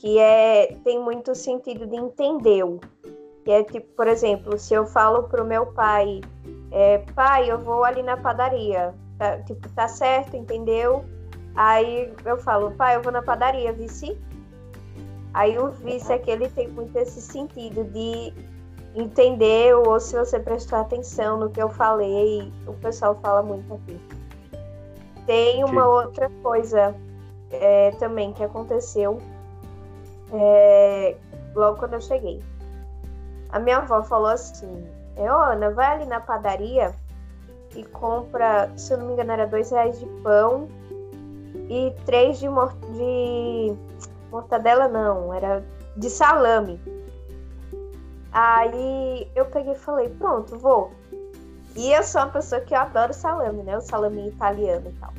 que 0.00 0.18
é 0.18 0.76
tem 0.82 0.98
muito 0.98 1.32
sentido 1.32 1.86
de 1.86 1.94
entender. 1.94 2.64
Que 3.44 3.52
é 3.52 3.62
tipo, 3.62 3.86
por 3.94 4.08
exemplo, 4.08 4.58
se 4.58 4.74
eu 4.74 4.84
falo 4.86 5.22
pro 5.28 5.44
meu 5.44 5.66
pai, 5.66 6.20
é, 6.72 6.98
pai, 7.14 7.48
eu 7.48 7.60
vou 7.60 7.84
ali 7.84 8.02
na 8.02 8.16
padaria, 8.16 8.92
tá, 9.16 9.40
tipo, 9.42 9.68
tá 9.68 9.86
certo, 9.86 10.36
entendeu? 10.36 11.04
Aí 11.56 12.12
eu 12.24 12.36
falo, 12.38 12.72
pai, 12.72 12.96
eu 12.96 13.02
vou 13.02 13.10
na 13.10 13.22
padaria, 13.22 13.72
vice. 13.72 14.16
Aí 15.32 15.58
o 15.58 15.70
vice 15.70 16.12
é 16.12 16.18
que 16.18 16.30
ele 16.30 16.48
tem 16.50 16.68
muito 16.68 16.96
esse 16.96 17.20
sentido 17.20 17.84
de 17.84 18.32
entender, 18.94 19.74
ou 19.74 19.98
se 19.98 20.16
você 20.16 20.38
prestar 20.38 20.80
atenção 20.80 21.38
no 21.38 21.50
que 21.50 21.60
eu 21.60 21.68
falei, 21.68 22.52
o 22.66 22.74
pessoal 22.74 23.14
fala 23.16 23.42
muito 23.42 23.74
aqui. 23.74 23.98
Tem 25.26 25.64
uma 25.64 25.82
Sim. 25.82 25.88
outra 25.88 26.30
coisa 26.42 26.94
é, 27.50 27.90
também 27.92 28.32
que 28.32 28.44
aconteceu 28.44 29.18
é, 30.32 31.16
logo 31.54 31.78
quando 31.78 31.94
eu 31.94 32.00
cheguei. 32.00 32.42
A 33.50 33.58
minha 33.58 33.78
avó 33.78 34.02
falou 34.02 34.28
assim: 34.28 34.86
é, 35.16 35.26
Ana, 35.26 35.70
vai 35.70 35.96
ali 35.96 36.06
na 36.06 36.20
padaria 36.20 36.94
e 37.74 37.84
compra, 37.84 38.70
se 38.76 38.92
eu 38.92 38.98
não 38.98 39.06
me 39.06 39.12
engano, 39.14 39.32
era 39.32 39.46
dois 39.46 39.70
reais 39.70 39.98
de 39.98 40.06
pão 40.22 40.68
e 41.68 41.92
três 42.04 42.38
de, 42.38 42.48
mor 42.48 42.74
de 42.92 43.74
mortadela, 44.30 44.88
não, 44.88 45.32
era 45.32 45.64
de 45.96 46.08
salame. 46.10 46.80
Aí 48.32 49.30
eu 49.34 49.46
peguei 49.46 49.72
e 49.72 49.78
falei, 49.78 50.08
pronto, 50.10 50.58
vou. 50.58 50.92
E 51.74 51.92
eu 51.92 52.02
sou 52.02 52.22
uma 52.22 52.30
pessoa 52.30 52.60
que 52.60 52.74
eu 52.74 52.78
adoro 52.78 53.12
salame, 53.12 53.62
né? 53.62 53.76
O 53.76 53.80
salame 53.80 54.28
italiano 54.28 54.88
e 54.88 54.92
tal. 54.92 55.12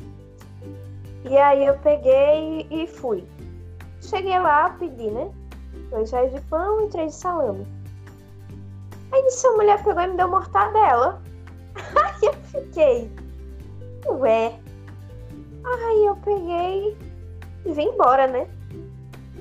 E 1.28 1.36
aí 1.36 1.66
eu 1.66 1.78
peguei 1.78 2.66
e 2.70 2.86
fui. 2.86 3.24
Cheguei 4.00 4.38
lá, 4.38 4.70
pedi, 4.70 5.10
né? 5.10 5.30
Dois 5.90 6.10
reais 6.10 6.32
de 6.32 6.40
pão 6.42 6.84
e 6.84 6.88
três 6.88 7.12
de 7.12 7.18
salame. 7.18 7.66
Aí 9.12 9.22
disse, 9.24 9.46
a 9.46 9.52
mulher 9.52 9.82
pegou 9.82 10.02
e 10.02 10.06
me 10.08 10.16
deu 10.16 10.28
mortadela. 10.28 11.20
Aí 11.96 12.20
eu 12.22 12.32
fiquei, 12.44 13.10
ué, 14.06 14.58
Aí 15.64 16.06
eu 16.06 16.16
peguei 16.16 16.96
e 17.64 17.72
vim 17.72 17.88
embora, 17.88 18.26
né? 18.26 18.48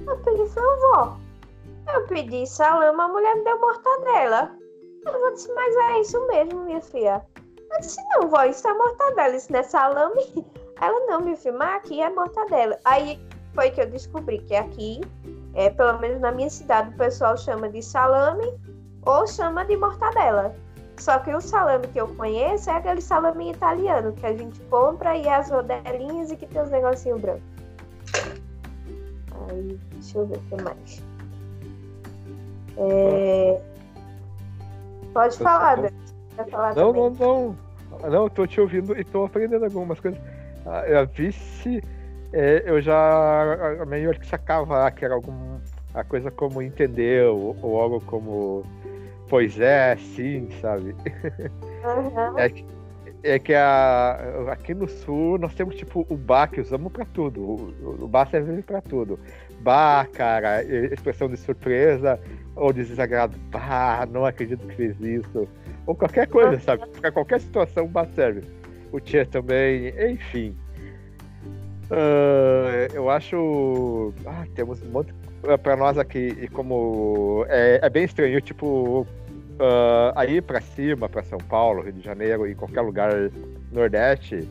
Eu 0.06 0.18
peguei 0.20 0.46
e 0.46 0.50
falei, 0.50 0.80
vó, 0.80 1.18
eu 1.94 2.08
pedi 2.08 2.46
salame, 2.46 3.00
a 3.00 3.08
mulher 3.08 3.36
me 3.36 3.44
deu 3.44 3.60
mortadela. 3.60 4.52
Eu 5.06 5.34
disse, 5.34 5.52
mas 5.54 5.76
é 5.76 6.02
isso 6.02 6.28
mesmo, 6.28 6.62
minha 6.62 6.82
filha. 6.82 7.26
Eu 7.72 7.80
disse, 7.80 8.02
não, 8.10 8.30
vó, 8.30 8.44
isso 8.44 8.68
é 8.68 8.74
mortadela, 8.74 9.36
isso 9.36 9.52
não 9.52 9.60
é 9.60 9.64
salame. 9.64 10.46
Ela, 10.80 11.00
não, 11.08 11.22
minha 11.22 11.36
filha, 11.36 11.54
mas 11.54 11.76
aqui 11.78 12.02
é 12.02 12.10
mortadela. 12.10 12.78
Aí 12.86 13.20
foi 13.54 13.72
que 13.72 13.82
eu 13.82 13.90
descobri 13.90 14.40
que 14.40 14.56
aqui, 14.56 15.02
é, 15.56 15.70
pelo 15.70 15.98
menos 16.00 16.22
na 16.22 16.32
minha 16.32 16.50
cidade, 16.50 16.94
o 16.94 16.98
pessoal 16.98 17.36
chama 17.36 17.68
de 17.70 17.82
salame 17.82 18.46
ou 19.06 19.26
chama 19.26 19.66
de 19.66 19.76
mortadela. 19.76 20.56
Só 20.98 21.20
que 21.20 21.34
o 21.34 21.40
salame 21.40 21.88
que 21.88 22.00
eu 22.00 22.08
conheço 22.16 22.70
é 22.70 22.74
aquele 22.74 23.02
salame 23.02 23.52
italiano 23.52 24.14
que 24.14 24.26
a 24.26 24.36
gente 24.36 24.60
compra 24.62 25.16
e 25.16 25.28
as 25.28 25.50
rodelinhas 25.50 26.32
e 26.32 26.36
que 26.36 26.48
tem 26.48 26.62
os 26.62 26.72
negocinhos 26.72 27.22
brancos. 27.22 27.44
Aí, 29.50 29.80
deixa 29.94 30.18
eu 30.18 30.26
ver 30.26 30.38
o 30.38 30.42
que 30.42 30.64
mais. 30.64 31.04
É... 32.78 33.62
Pode 35.14 35.38
falar, 35.38 35.76
Dan. 35.76 35.90
Falar 36.50 36.76
não, 36.76 36.94
também. 36.94 37.12
não, 37.20 37.56
não. 38.00 38.10
Não, 38.10 38.24
eu 38.24 38.30
tô 38.30 38.46
te 38.46 38.60
ouvindo 38.60 38.98
e 39.00 39.04
tô 39.04 39.26
aprendendo 39.26 39.64
algumas 39.64 40.00
coisas. 40.00 40.20
A, 40.66 41.00
a 41.00 41.06
vice, 41.06 41.82
é, 42.34 42.64
eu 42.66 42.82
já 42.82 43.86
meio 43.88 44.12
que 44.20 44.28
sacava 44.28 44.90
que 44.92 45.06
era 45.06 45.16
alguma 45.16 45.62
coisa 46.10 46.30
como 46.30 46.62
entender 46.62 47.26
ou, 47.26 47.56
ou 47.62 47.82
algo 47.82 48.02
como 48.02 48.64
Pois 49.30 49.60
é, 49.60 49.96
sim, 49.98 50.50
sabe? 50.62 50.96
Uhum. 51.84 52.40
É, 52.40 52.50
que, 52.50 52.66
é 53.24 53.40
que 53.40 53.54
a, 53.54 54.52
aqui 54.52 54.74
no 54.74 54.88
sul 54.88 55.38
nós 55.38 55.54
temos 55.54 55.76
tipo 55.76 56.06
o 56.10 56.16
bar 56.16 56.48
que 56.50 56.62
usamos 56.62 56.92
para 56.92 57.06
tudo. 57.06 57.42
O, 57.42 58.04
o 58.04 58.08
bar 58.08 58.30
serve 58.30 58.62
para 58.62 58.82
tudo. 58.82 59.20
Bar, 59.62 60.08
cara, 60.10 60.64
expressão 60.64 61.28
de 61.30 61.38
surpresa 61.38 62.20
ou 62.56 62.72
de 62.72 62.86
desagrado. 62.86 63.38
Bah, 63.52 64.08
não 64.10 64.26
acredito 64.26 64.66
que 64.68 64.76
fez 64.76 65.00
isso. 65.02 65.48
Ou 65.86 65.96
qualquer 65.96 66.28
coisa, 66.28 66.60
sabe? 66.60 66.88
Para 67.00 67.12
qualquer 67.12 67.42
situação 67.42 67.86
o 67.86 67.90
bar 67.90 68.08
serve. 68.16 68.44
O 68.92 69.00
tia 69.00 69.26
também, 69.26 69.94
enfim. 70.12 70.56
Uh, 71.90 72.94
eu 72.94 73.10
acho. 73.10 74.14
Ah, 74.26 74.46
temos 74.56 74.82
um 74.84 74.90
monte 74.90 75.14
para 75.64 75.76
nós 75.76 75.98
aqui, 75.98 76.48
como 76.50 77.46
é, 77.48 77.80
é 77.82 77.90
bem 77.90 78.04
estranho, 78.04 78.42
tipo, 78.42 79.02
uh, 79.02 80.14
aí 80.16 80.42
para 80.42 80.62
cima, 80.62 81.08
para 81.08 81.24
São 81.24 81.40
Paulo, 81.40 81.82
Rio 81.82 81.94
de 81.94 82.02
Janeiro 82.02 82.48
e 82.48 82.56
qualquer 82.56 82.82
lugar 82.82 83.12
nordeste, 83.72 84.48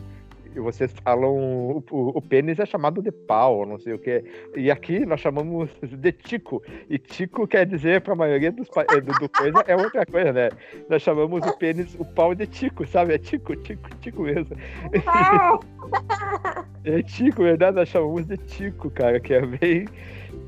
e 0.57 0.59
vocês 0.59 0.91
falam 1.03 1.35
o, 1.35 1.83
o, 1.91 2.19
pênis 2.19 2.57
é 2.57 2.65
chamado 2.65 2.99
de 2.99 3.11
pau, 3.11 3.63
não 3.63 3.77
sei 3.77 3.93
o 3.93 3.99
que. 3.99 4.23
E 4.55 4.71
aqui 4.71 5.05
nós 5.05 5.19
chamamos 5.19 5.69
de 5.83 6.11
tico. 6.11 6.63
E 6.89 6.97
tico 6.97 7.47
quer 7.47 7.67
dizer, 7.67 8.01
para 8.01 8.13
a 8.13 8.15
maioria 8.15 8.51
dos 8.51 8.67
do, 8.67 9.19
do 9.19 9.29
coisa, 9.29 9.63
é 9.67 9.75
outra 9.75 10.03
coisa, 10.03 10.33
né? 10.33 10.49
Nós 10.89 11.03
chamamos 11.03 11.45
o 11.45 11.55
pênis, 11.57 11.95
o 11.99 12.05
pau 12.05 12.33
de 12.33 12.47
tico, 12.47 12.87
sabe? 12.87 13.13
É 13.13 13.19
tico, 13.19 13.55
tico, 13.57 13.87
tico 14.01 14.23
mesmo. 14.23 14.57
é 16.83 17.03
tico, 17.03 17.43
verdade? 17.43 17.77
Nós 17.77 17.89
chamamos 17.89 18.25
de 18.25 18.37
tico, 18.37 18.89
cara, 18.89 19.19
que 19.19 19.35
é 19.35 19.45
bem 19.45 19.85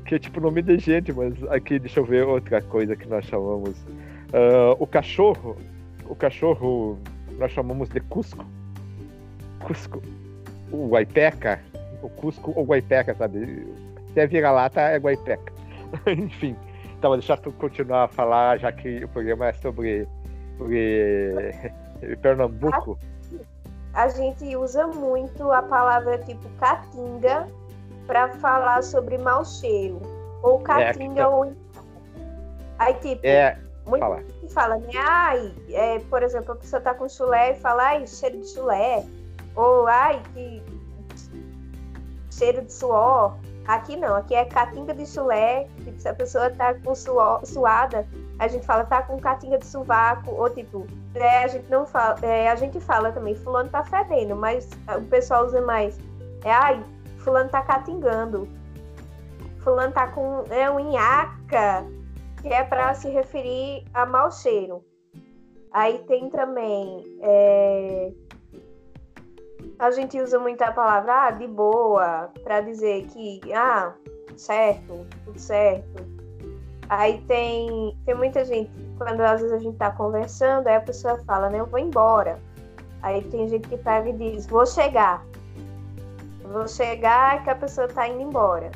que 0.04 0.14
é 0.14 0.18
tipo 0.18 0.40
nome 0.40 0.62
de 0.62 0.78
gente, 0.78 1.12
mas 1.12 1.34
aqui 1.50 1.78
deixa 1.78 2.00
eu 2.00 2.04
ver 2.04 2.26
outra 2.26 2.60
coisa 2.62 2.96
que 2.96 3.08
nós 3.08 3.24
chamamos. 3.24 3.76
Uh, 4.32 4.76
o 4.78 4.86
cachorro, 4.86 5.56
o 6.06 6.14
cachorro 6.14 6.98
nós 7.38 7.52
chamamos 7.52 7.88
de 7.88 8.00
Cusco. 8.00 8.44
Cusco. 9.60 10.02
O 10.70 10.88
Guaipeca, 10.88 11.60
o 12.02 12.08
Cusco 12.08 12.52
ou 12.54 12.64
Guaipeca, 12.64 13.14
sabe? 13.14 13.66
Se 14.12 14.20
é 14.20 14.26
vira-lata, 14.26 14.80
é 14.80 14.98
Guaipeca. 14.98 15.52
Enfim, 16.06 16.56
então 16.98 17.12
deixa 17.12 17.38
eu 17.44 17.52
continuar 17.52 18.04
a 18.04 18.08
falar, 18.08 18.58
já 18.58 18.70
que 18.70 19.04
o 19.04 19.08
programa 19.08 19.48
é 19.48 19.52
sobre, 19.54 20.06
sobre 20.58 21.50
Pernambuco. 22.22 22.98
A 23.92 24.08
gente 24.08 24.56
usa 24.56 24.86
muito 24.86 25.50
a 25.50 25.62
palavra 25.62 26.18
tipo 26.18 26.48
caatinga 26.60 27.48
para 28.10 28.28
falar 28.28 28.82
sobre 28.82 29.16
mau 29.18 29.44
cheiro. 29.44 30.00
Ou 30.42 30.58
caatinga 30.58 31.22
é, 31.22 31.26
ou. 31.28 31.52
Aí, 32.76 32.94
tipo, 32.94 33.24
é, 33.24 33.56
muito 33.86 34.00
fala. 34.00 34.24
fala, 34.48 34.76
né? 34.78 34.88
Ai, 34.96 35.54
é, 35.68 36.00
por 36.00 36.20
exemplo, 36.24 36.52
a 36.54 36.56
pessoa 36.56 36.82
tá 36.82 36.92
com 36.92 37.08
chulé 37.08 37.52
e 37.52 37.54
fala, 37.60 37.84
ai, 37.84 38.04
cheiro 38.08 38.40
de 38.40 38.48
chulé. 38.48 39.04
Ou, 39.54 39.86
ai, 39.86 40.20
que 40.34 40.60
cheiro 42.32 42.62
de 42.62 42.72
suor. 42.72 43.36
Aqui 43.68 43.94
não, 43.94 44.16
aqui 44.16 44.34
é 44.34 44.44
catinga 44.44 44.92
de 44.92 45.06
chulé. 45.06 45.68
Se 45.98 46.08
a 46.08 46.14
pessoa 46.14 46.50
tá 46.50 46.74
com 46.74 46.92
suor, 46.96 47.46
suada, 47.46 48.08
a 48.40 48.48
gente 48.48 48.66
fala, 48.66 48.82
tá 48.82 49.02
com 49.02 49.20
catinga 49.20 49.58
de 49.58 49.66
sovaco. 49.66 50.32
Ou 50.32 50.50
tipo, 50.50 50.84
é, 51.14 51.44
a 51.44 51.46
gente 51.46 51.70
não 51.70 51.86
fala, 51.86 52.18
é, 52.22 52.50
a 52.50 52.56
gente 52.56 52.80
fala 52.80 53.12
também, 53.12 53.36
fulano 53.36 53.70
tá 53.70 53.84
fedendo, 53.84 54.34
mas 54.34 54.68
o 54.98 55.02
pessoal 55.02 55.46
usa 55.46 55.60
mais. 55.60 55.96
É, 56.44 56.50
ai, 56.50 56.84
fulano 57.20 57.50
tá 57.50 57.62
catingando. 57.62 58.48
Fulano 59.60 59.92
tá 59.92 60.08
com 60.08 60.44
é 60.50 60.70
um 60.70 60.80
inhaca, 60.80 61.86
que 62.40 62.48
é 62.48 62.64
para 62.64 62.94
se 62.94 63.08
referir 63.08 63.84
a 63.92 64.06
mau 64.06 64.30
cheiro. 64.30 64.84
Aí 65.72 65.98
tem 66.06 66.30
também 66.30 67.04
é... 67.20 68.12
a 69.78 69.90
gente 69.90 70.20
usa 70.20 70.38
muito 70.38 70.62
a 70.62 70.72
palavra 70.72 71.26
ah, 71.26 71.30
de 71.30 71.46
boa 71.46 72.30
para 72.42 72.60
dizer 72.60 73.06
que 73.06 73.40
ah, 73.52 73.94
certo, 74.36 75.06
tudo 75.24 75.38
certo. 75.38 76.20
Aí 76.88 77.22
tem, 77.28 77.96
tem 78.04 78.16
muita 78.16 78.44
gente, 78.44 78.68
quando 78.98 79.20
às 79.20 79.40
vezes 79.40 79.54
a 79.54 79.60
gente 79.60 79.76
tá 79.76 79.92
conversando, 79.92 80.66
aí 80.66 80.74
a 80.74 80.80
pessoa 80.80 81.18
fala, 81.24 81.48
né, 81.48 81.60
eu 81.60 81.66
vou 81.66 81.78
embora. 81.78 82.40
Aí 83.00 83.22
tem 83.22 83.48
gente 83.48 83.68
que 83.68 83.76
pega 83.76 84.08
e 84.08 84.12
diz, 84.12 84.46
vou 84.46 84.66
chegar. 84.66 85.24
Vou 86.50 86.66
chegar 86.66 87.44
que 87.44 87.50
a 87.50 87.54
pessoa 87.54 87.86
tá 87.86 88.08
indo 88.08 88.22
embora. 88.22 88.70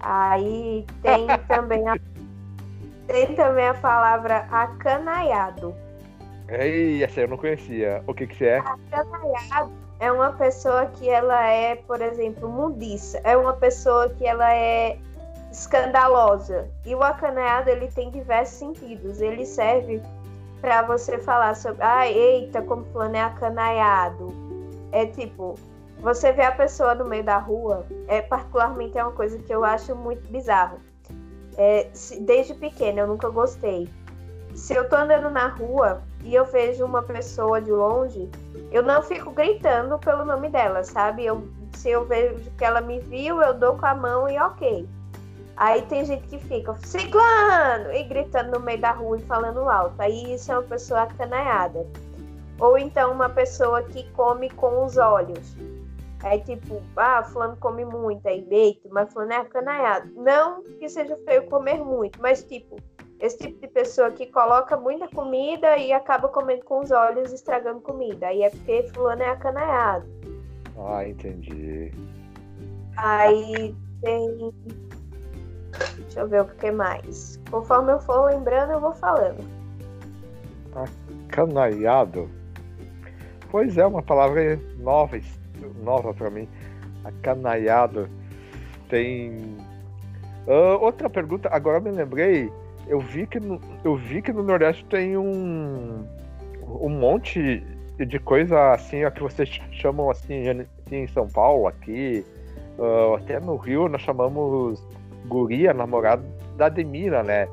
Aí 0.00 0.86
tem 1.02 1.26
também 1.48 1.86
a, 1.88 1.98
tem 3.06 3.34
também 3.34 3.68
a 3.68 3.74
palavra 3.74 4.46
acanaiado. 4.50 5.74
Ei, 6.48 7.02
essa 7.02 7.22
eu 7.22 7.28
não 7.28 7.36
conhecia. 7.36 8.02
O 8.06 8.14
que 8.14 8.26
que 8.26 8.36
você 8.36 8.46
é? 8.46 8.58
Acanaiado 8.58 9.72
é 9.98 10.12
uma 10.12 10.32
pessoa 10.32 10.86
que 10.86 11.08
ela 11.08 11.48
é, 11.48 11.76
por 11.76 12.00
exemplo, 12.00 12.48
mundiça. 12.48 13.20
É 13.24 13.36
uma 13.36 13.54
pessoa 13.54 14.08
que 14.10 14.24
ela 14.24 14.54
é 14.54 14.96
escandalosa. 15.50 16.68
E 16.84 16.94
o 16.94 17.02
acanaiado 17.02 17.70
ele 17.70 17.88
tem 17.88 18.10
diversos 18.10 18.58
sentidos. 18.58 19.20
Ele 19.20 19.44
serve 19.44 20.00
para 20.60 20.82
você 20.82 21.18
falar 21.18 21.56
sobre, 21.56 21.82
ah, 21.82 22.08
eita, 22.08 22.62
como 22.62 22.84
fulano 22.86 23.16
é 23.16 23.22
acanaiado. 23.22 24.32
É 24.92 25.06
tipo, 25.06 25.54
você 26.04 26.32
vê 26.32 26.42
a 26.42 26.52
pessoa 26.52 26.94
no 26.94 27.06
meio 27.06 27.24
da 27.24 27.38
rua, 27.38 27.86
é 28.08 28.20
particularmente 28.20 28.98
é 28.98 29.02
uma 29.02 29.12
coisa 29.12 29.38
que 29.38 29.50
eu 29.50 29.64
acho 29.64 29.96
muito 29.96 30.30
bizarro. 30.30 30.78
É, 31.56 31.88
se, 31.94 32.20
desde 32.20 32.52
pequena 32.52 33.00
eu 33.00 33.06
nunca 33.06 33.30
gostei. 33.30 33.88
Se 34.54 34.74
eu 34.74 34.86
tô 34.86 34.96
andando 34.96 35.30
na 35.30 35.48
rua 35.48 36.02
e 36.22 36.34
eu 36.34 36.44
vejo 36.44 36.84
uma 36.84 37.02
pessoa 37.02 37.58
de 37.58 37.72
longe, 37.72 38.30
eu 38.70 38.82
não 38.82 39.02
fico 39.02 39.30
gritando 39.30 39.98
pelo 39.98 40.26
nome 40.26 40.50
dela, 40.50 40.84
sabe? 40.84 41.24
Eu, 41.24 41.48
se 41.72 41.88
eu 41.88 42.04
vejo 42.04 42.50
que 42.50 42.64
ela 42.64 42.82
me 42.82 43.00
viu, 43.00 43.40
eu 43.40 43.54
dou 43.54 43.78
com 43.78 43.86
a 43.86 43.94
mão 43.94 44.28
e 44.28 44.38
ok. 44.38 44.86
Aí 45.56 45.80
tem 45.82 46.04
gente 46.04 46.26
que 46.26 46.38
fica 46.38 46.76
ciclano 46.84 47.90
e 47.94 48.02
gritando 48.02 48.58
no 48.58 48.60
meio 48.60 48.78
da 48.78 48.90
rua 48.90 49.16
e 49.16 49.22
falando 49.22 49.70
alto. 49.70 49.94
Aí 49.98 50.34
isso 50.34 50.52
é 50.52 50.58
uma 50.58 50.64
pessoa 50.64 51.04
acanaiada. 51.04 51.86
Ou 52.60 52.76
então 52.76 53.10
uma 53.10 53.30
pessoa 53.30 53.82
que 53.82 54.02
come 54.10 54.50
com 54.50 54.84
os 54.84 54.98
olhos. 54.98 55.56
Aí 56.24 56.40
tipo, 56.40 56.82
ah, 56.96 57.22
fulano 57.22 57.54
come 57.58 57.84
muito, 57.84 58.26
aí 58.26 58.40
deito, 58.40 58.88
mas 58.90 59.12
fulano 59.12 59.34
é 59.34 59.36
acanaiado. 59.36 60.10
Não 60.16 60.62
que 60.78 60.88
seja 60.88 61.18
feio 61.18 61.44
comer 61.50 61.84
muito, 61.84 62.18
mas 62.20 62.42
tipo, 62.42 62.76
esse 63.20 63.36
tipo 63.36 63.60
de 63.60 63.68
pessoa 63.68 64.10
que 64.10 64.26
coloca 64.26 64.74
muita 64.74 65.06
comida 65.08 65.76
e 65.76 65.92
acaba 65.92 66.28
comendo 66.28 66.64
com 66.64 66.80
os 66.80 66.90
olhos, 66.90 67.30
estragando 67.30 67.82
comida. 67.82 68.28
Aí 68.28 68.42
é 68.42 68.48
porque 68.48 68.84
fulano 68.94 69.22
é 69.22 69.28
acanaiado. 69.28 70.06
Ah, 70.78 71.06
entendi. 71.06 71.92
Aí 72.96 73.74
tem. 74.00 74.50
Deixa 75.98 76.20
eu 76.20 76.28
ver 76.28 76.40
o 76.40 76.46
que 76.46 76.70
mais. 76.70 77.38
Conforme 77.50 77.92
eu 77.92 78.00
for 78.00 78.30
lembrando, 78.30 78.72
eu 78.72 78.80
vou 78.80 78.94
falando. 78.94 79.44
Acanaiado? 81.28 82.30
Pois 83.50 83.76
é, 83.76 83.86
uma 83.86 84.02
palavra 84.02 84.58
nova, 84.78 85.16
nova 85.82 86.12
para 86.14 86.30
mim. 86.30 86.48
Acanaiado. 87.04 88.08
Tem. 88.88 89.56
Uh, 90.46 90.78
outra 90.80 91.08
pergunta, 91.08 91.48
agora 91.50 91.80
me 91.80 91.90
lembrei 91.90 92.50
eu 92.86 93.00
vi 93.00 93.26
que 93.26 93.40
no, 93.40 93.60
eu 93.82 93.96
vi 93.96 94.20
que 94.20 94.32
no 94.32 94.42
Nordeste 94.42 94.84
tem 94.86 95.16
um 95.16 96.04
um 96.62 96.88
monte 96.88 97.62
de 97.98 98.18
coisa 98.18 98.72
assim, 98.72 99.04
ó, 99.04 99.10
que 99.10 99.22
vocês 99.22 99.48
chamam 99.70 100.10
assim, 100.10 100.66
em 100.90 101.06
São 101.08 101.28
Paulo, 101.28 101.68
aqui, 101.68 102.24
uh, 102.78 103.14
até 103.14 103.38
no 103.38 103.56
Rio 103.56 103.88
nós 103.88 104.02
chamamos 104.02 104.82
guria, 105.26 105.72
namorado 105.72 106.24
da 106.56 106.68
Demira, 106.68 107.22
né? 107.22 107.46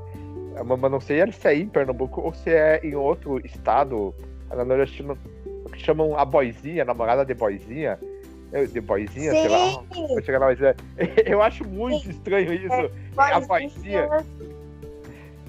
Mas 0.65 0.91
não 0.91 1.00
sei 1.00 1.32
se 1.32 1.47
é 1.47 1.56
em 1.56 1.67
Pernambuco 1.67 2.21
ou 2.21 2.34
se 2.34 2.50
é 2.50 2.80
em 2.84 2.95
outro 2.95 3.39
estado. 3.45 4.13
Na 4.50 4.65
Nordeste 4.65 5.02
que 5.02 5.10
chamam 5.82 6.17
a 6.17 6.26
boizinha, 6.26 6.86
namorada 6.86 7.26
de 7.26 7.34
boizinha. 7.34 8.00
De 8.74 8.82
boizinha, 8.82 9.32
Sim. 9.32 9.41
sei 9.41 9.50
lá. 9.50 9.84
Vou 10.10 10.22
chegar 10.22 10.39
lá, 10.39 10.48
mas 10.48 10.62
é, 10.62 10.76
eu 11.26 11.41
acho 11.41 11.65
muito 11.65 12.04
Sim. 12.04 12.10
estranho 12.10 12.54
isso. 12.54 12.74
É, 12.74 13.34
a 13.34 13.39
boizinha. 13.39 14.10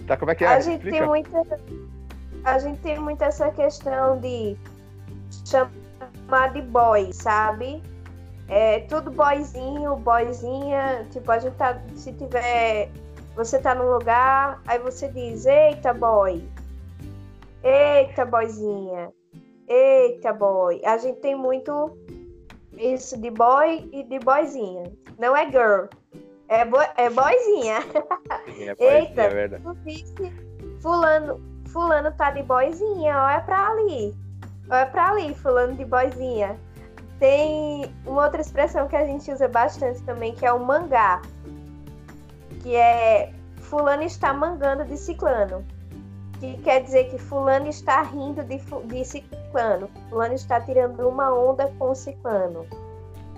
Tá, 0.06 0.16
como 0.16 0.30
é 0.30 0.34
que 0.34 0.44
é? 0.44 0.48
A 0.48 0.60
gente, 0.60 0.88
tem 0.88 1.04
muita, 1.06 1.60
a 2.44 2.58
gente 2.58 2.80
tem 2.80 2.98
muito 2.98 3.22
essa 3.22 3.50
questão 3.50 4.18
de 4.18 4.56
chamar 5.44 6.52
de 6.52 6.62
boy, 6.62 7.12
sabe? 7.12 7.82
É 8.48 8.80
tudo 8.80 9.10
boyzinho, 9.10 9.96
boyzinha. 9.96 11.06
Tipo, 11.10 11.32
a 11.32 11.38
gente 11.38 11.54
tá. 11.54 11.80
Se 11.94 12.12
tiver. 12.12 12.90
Você 13.34 13.58
tá 13.58 13.74
num 13.74 13.90
lugar, 13.90 14.60
aí 14.66 14.78
você 14.78 15.08
diz, 15.08 15.46
eita 15.46 15.94
boy. 15.94 16.44
Eita 17.64 18.26
boyzinha. 18.26 19.10
Eita 19.68 20.32
boy. 20.32 20.80
A 20.84 20.96
gente 20.98 21.20
tem 21.20 21.34
muito 21.34 21.96
isso 22.76 23.20
de 23.20 23.30
boy 23.30 23.88
e 23.92 24.02
de 24.04 24.18
boyzinha. 24.18 24.92
Não 25.18 25.36
é 25.36 25.46
girl. 25.46 25.86
É, 26.48 26.60
é 26.96 27.10
boizinha. 27.10 27.78
É 28.36 28.74
boizinha, 28.74 28.76
Eita, 28.78 29.22
é 29.22 29.28
verdade. 29.28 29.64
fulano, 30.80 31.40
fulano 31.68 32.12
tá 32.12 32.30
de 32.30 32.42
boizinha, 32.42 33.16
olha 33.16 33.40
pra 33.40 33.68
ali. 33.68 34.14
Olha 34.68 34.86
pra 34.86 35.10
ali, 35.10 35.34
fulano 35.34 35.74
de 35.74 35.84
boizinha. 35.84 36.58
Tem 37.18 37.84
uma 38.06 38.24
outra 38.24 38.40
expressão 38.40 38.88
que 38.88 38.96
a 38.96 39.06
gente 39.06 39.30
usa 39.30 39.48
bastante 39.48 40.02
também, 40.02 40.34
que 40.34 40.44
é 40.44 40.52
o 40.52 40.58
mangá. 40.58 41.22
Que 42.62 42.76
é 42.76 43.32
fulano 43.58 44.02
está 44.02 44.34
mangando 44.34 44.84
de 44.84 44.96
ciclano. 44.96 45.64
Que 46.42 46.56
quer 46.58 46.82
dizer 46.82 47.08
que 47.08 47.18
fulano 47.18 47.68
está 47.68 48.02
rindo 48.02 48.42
de, 48.42 48.58
de 48.86 49.04
ciclano. 49.04 49.88
Fulano 50.10 50.34
está 50.34 50.60
tirando 50.60 51.08
uma 51.08 51.32
onda 51.32 51.72
com 51.78 51.94
ciclano. 51.94 52.66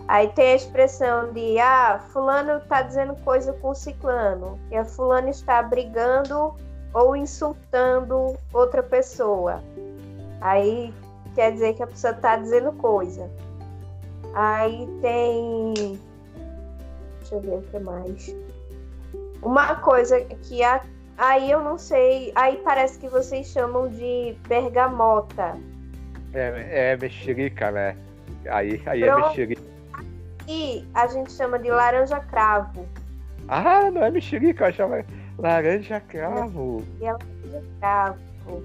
Aí 0.09 0.29
tem 0.29 0.53
a 0.53 0.55
expressão 0.55 1.31
de 1.35 1.59
ah, 1.59 2.03
fulano 2.15 2.57
está 2.57 2.81
dizendo 2.81 3.15
coisa 3.17 3.53
com 3.53 3.75
ciclano, 3.75 4.59
e 4.71 4.77
a 4.77 4.87
fulano 4.87 5.29
está 5.29 5.63
brigando 5.63 6.55
ou 6.95 7.15
insultando 7.15 8.39
outra 8.55 8.83
pessoa. 8.83 9.63
Aí 10.41 10.91
quer 11.35 11.53
dizer 11.53 11.75
que 11.75 11.83
a 11.83 11.87
pessoa 11.87 12.15
está 12.15 12.37
dizendo 12.37 12.73
coisa. 12.73 13.31
Aí 14.33 14.89
tem. 15.03 16.01
Deixa 17.19 17.35
eu 17.35 17.41
ver 17.43 17.59
o 17.59 17.63
que 17.63 17.79
mais. 17.79 18.35
Uma 19.43 19.75
coisa 19.75 20.19
que 20.23 20.65
a... 20.65 20.83
aí 21.17 21.51
eu 21.51 21.63
não 21.63 21.79
sei. 21.79 22.33
Aí 22.35 22.61
parece 22.65 22.99
que 22.99 23.09
vocês 23.09 23.47
chamam 23.47 23.89
de 23.89 24.37
bergamota. 24.49 25.57
É, 26.33 26.93
é 26.93 26.97
mexerica, 26.97 27.71
né? 27.71 27.97
Aí, 28.49 28.81
aí 28.87 29.03
é 29.03 29.15
mexerica. 29.15 29.63
E 30.47 30.87
a 30.95 31.07
gente 31.07 31.33
chama 31.33 31.59
de 31.59 31.71
laranja 31.71 32.21
cravo. 32.21 32.87
Ah, 33.49 33.91
não 33.91 34.05
é 34.05 34.11
mexerica, 34.11 34.69
eu 34.69 34.73
chamo 34.73 35.05
laranja 35.39 36.01
cravo. 36.01 36.83
É 37.01 37.13
laranja 37.13 37.63
cravo. 37.81 38.63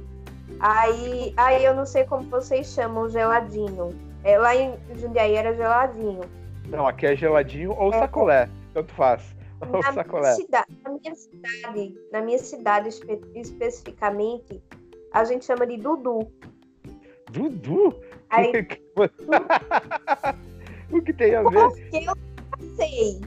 Aí, 0.59 1.33
aí 1.37 1.63
eu 1.63 1.73
não 1.73 1.85
sei 1.85 2.03
como 2.03 2.23
vocês 2.29 2.67
chamam 2.67 3.09
geladinho. 3.09 3.95
É, 4.23 4.37
lá 4.37 4.55
em 4.55 4.73
Jundiaí 4.95 5.35
era 5.35 5.53
geladinho. 5.53 6.21
Não, 6.67 6.85
aqui 6.87 7.05
é 7.05 7.15
geladinho 7.15 7.71
ou 7.71 7.93
é, 7.93 7.99
sacolé. 7.99 8.49
Tanto 8.73 8.93
faz. 8.93 9.21
Na. 9.95 10.03
Minha 10.21 10.35
cidade, 10.35 10.77
na 10.83 10.89
minha 10.91 11.15
cidade, 11.15 11.95
na 12.11 12.21
minha 12.21 12.39
cidade 12.39 12.89
espe 12.89 13.21
especificamente, 13.35 14.61
a 15.13 15.23
gente 15.23 15.45
chama 15.45 15.65
de 15.65 15.77
Dudu. 15.77 16.31
Dudu? 17.31 17.95
Aí, 18.29 18.51
O 20.91 21.01
que 21.01 21.13
tem 21.13 21.35
a 21.35 21.43
ver? 21.43 21.69
Porque 21.69 21.97
eu 21.97 22.13
sei. 22.75 23.21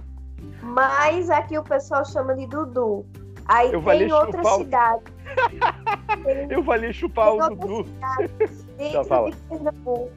Mas 0.62 1.30
aqui 1.30 1.56
o 1.58 1.62
pessoal 1.62 2.04
chama 2.04 2.34
de 2.34 2.46
Dudu. 2.46 3.06
Aí 3.46 3.72
eu 3.72 3.82
tem 3.82 4.12
outra 4.12 4.44
cidade. 4.44 5.04
eu 6.50 6.62
falei 6.64 6.92
chupar 6.92 7.34
o 7.34 7.48
Dudu. 7.48 7.84
Dentro 8.76 9.04
já 9.04 9.30
de 9.30 9.36
Pernambuco, 9.48 10.10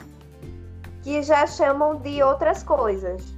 que 1.03 1.21
já 1.21 1.47
chamam 1.47 1.97
de 1.97 2.21
outras 2.23 2.63
coisas. 2.63 3.34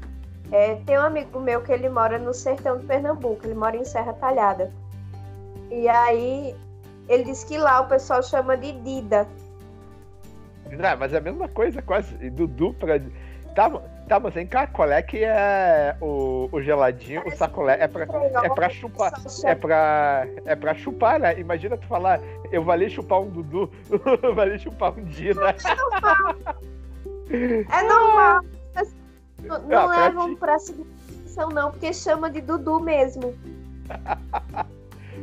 É, 0.51 0.75
tem 0.85 0.97
um 0.97 1.01
amigo 1.01 1.39
meu 1.39 1.61
que 1.61 1.71
ele 1.71 1.89
mora 1.89 2.17
no 2.17 2.33
sertão 2.33 2.77
de 2.77 2.85
Pernambuco, 2.85 3.45
ele 3.45 3.53
mora 3.53 3.75
em 3.75 3.83
Serra 3.83 4.13
Talhada. 4.13 4.71
E 5.69 5.87
aí 5.87 6.55
ele 7.09 7.25
disse 7.25 7.45
que 7.45 7.57
lá 7.57 7.81
o 7.81 7.87
pessoal 7.87 8.23
chama 8.23 8.55
de 8.55 8.71
Dida. 8.71 9.27
Não, 10.71 10.97
mas 10.97 11.13
é 11.13 11.17
a 11.17 11.21
mesma 11.21 11.47
coisa, 11.47 11.81
quase. 11.81 12.13
Dudu 12.29 12.73
para. 12.73 12.99
Tá, 13.55 13.69
Tá, 14.07 14.21
mas 14.21 14.33
vem 14.33 14.47
cá, 14.47 14.65
qual 14.65 14.89
é 14.89 15.01
que 15.01 15.21
é 15.21 15.93
o, 15.99 16.47
o 16.49 16.61
geladinho, 16.61 17.21
o 17.25 17.31
sacolé? 17.35 17.77
É 17.77 17.87
pra, 17.89 18.05
é 18.05 18.49
pra 18.49 18.69
chupar. 18.69 19.11
É 19.43 19.53
pra, 19.53 20.27
é 20.45 20.55
pra 20.55 20.73
chupar, 20.73 21.19
né? 21.19 21.37
Imagina 21.37 21.75
tu 21.75 21.85
falar, 21.87 22.21
eu 22.49 22.63
vou 22.63 22.89
chupar 22.89 23.19
um 23.19 23.29
Dudu, 23.29 23.69
eu 24.23 24.33
vou 24.33 24.57
chupar 24.57 24.97
um 24.97 25.03
Dina. 25.03 25.49
É 25.49 25.75
normal. 25.75 26.35
É 27.29 27.83
normal. 27.83 28.41
Não, 29.47 29.61
não 29.63 29.89
ah, 29.89 30.07
levam 30.07 30.35
pra 30.35 30.59
seguir 30.59 30.85
atenção, 31.09 31.49
não, 31.49 31.71
porque 31.71 31.93
chama 31.93 32.29
de 32.29 32.41
Dudu 32.41 32.79
mesmo. 32.79 33.33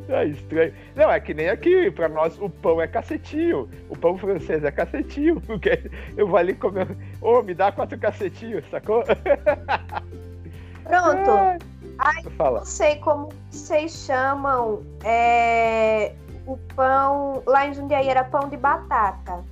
É 0.08 0.26
estranho. 0.26 0.74
Não, 0.94 1.10
é 1.10 1.18
que 1.18 1.32
nem 1.32 1.48
aqui, 1.48 1.90
pra 1.90 2.08
nós 2.08 2.38
o 2.38 2.50
pão 2.50 2.80
é 2.80 2.86
cacetinho. 2.86 3.68
O 3.88 3.96
pão 3.96 4.18
francês 4.18 4.62
é 4.62 4.70
cacetinho. 4.70 5.40
Porque 5.46 5.90
eu 6.16 6.26
vou 6.26 6.36
ali 6.36 6.54
comer. 6.54 6.90
Ô, 7.20 7.38
oh, 7.38 7.42
me 7.42 7.54
dá 7.54 7.72
quatro 7.72 7.98
cacetinhos, 7.98 8.64
sacou? 8.70 9.02
Pronto. 10.84 11.64
Ai, 11.98 12.22
Fala. 12.36 12.58
não 12.58 12.66
sei 12.66 12.96
como 12.96 13.30
vocês 13.50 13.92
chamam 14.04 14.82
é, 15.04 16.12
o 16.46 16.58
pão. 16.74 17.42
Lá 17.46 17.66
em 17.66 17.72
Jundiaí 17.72 18.08
era 18.08 18.24
pão 18.24 18.48
de 18.48 18.56
batata. 18.56 19.42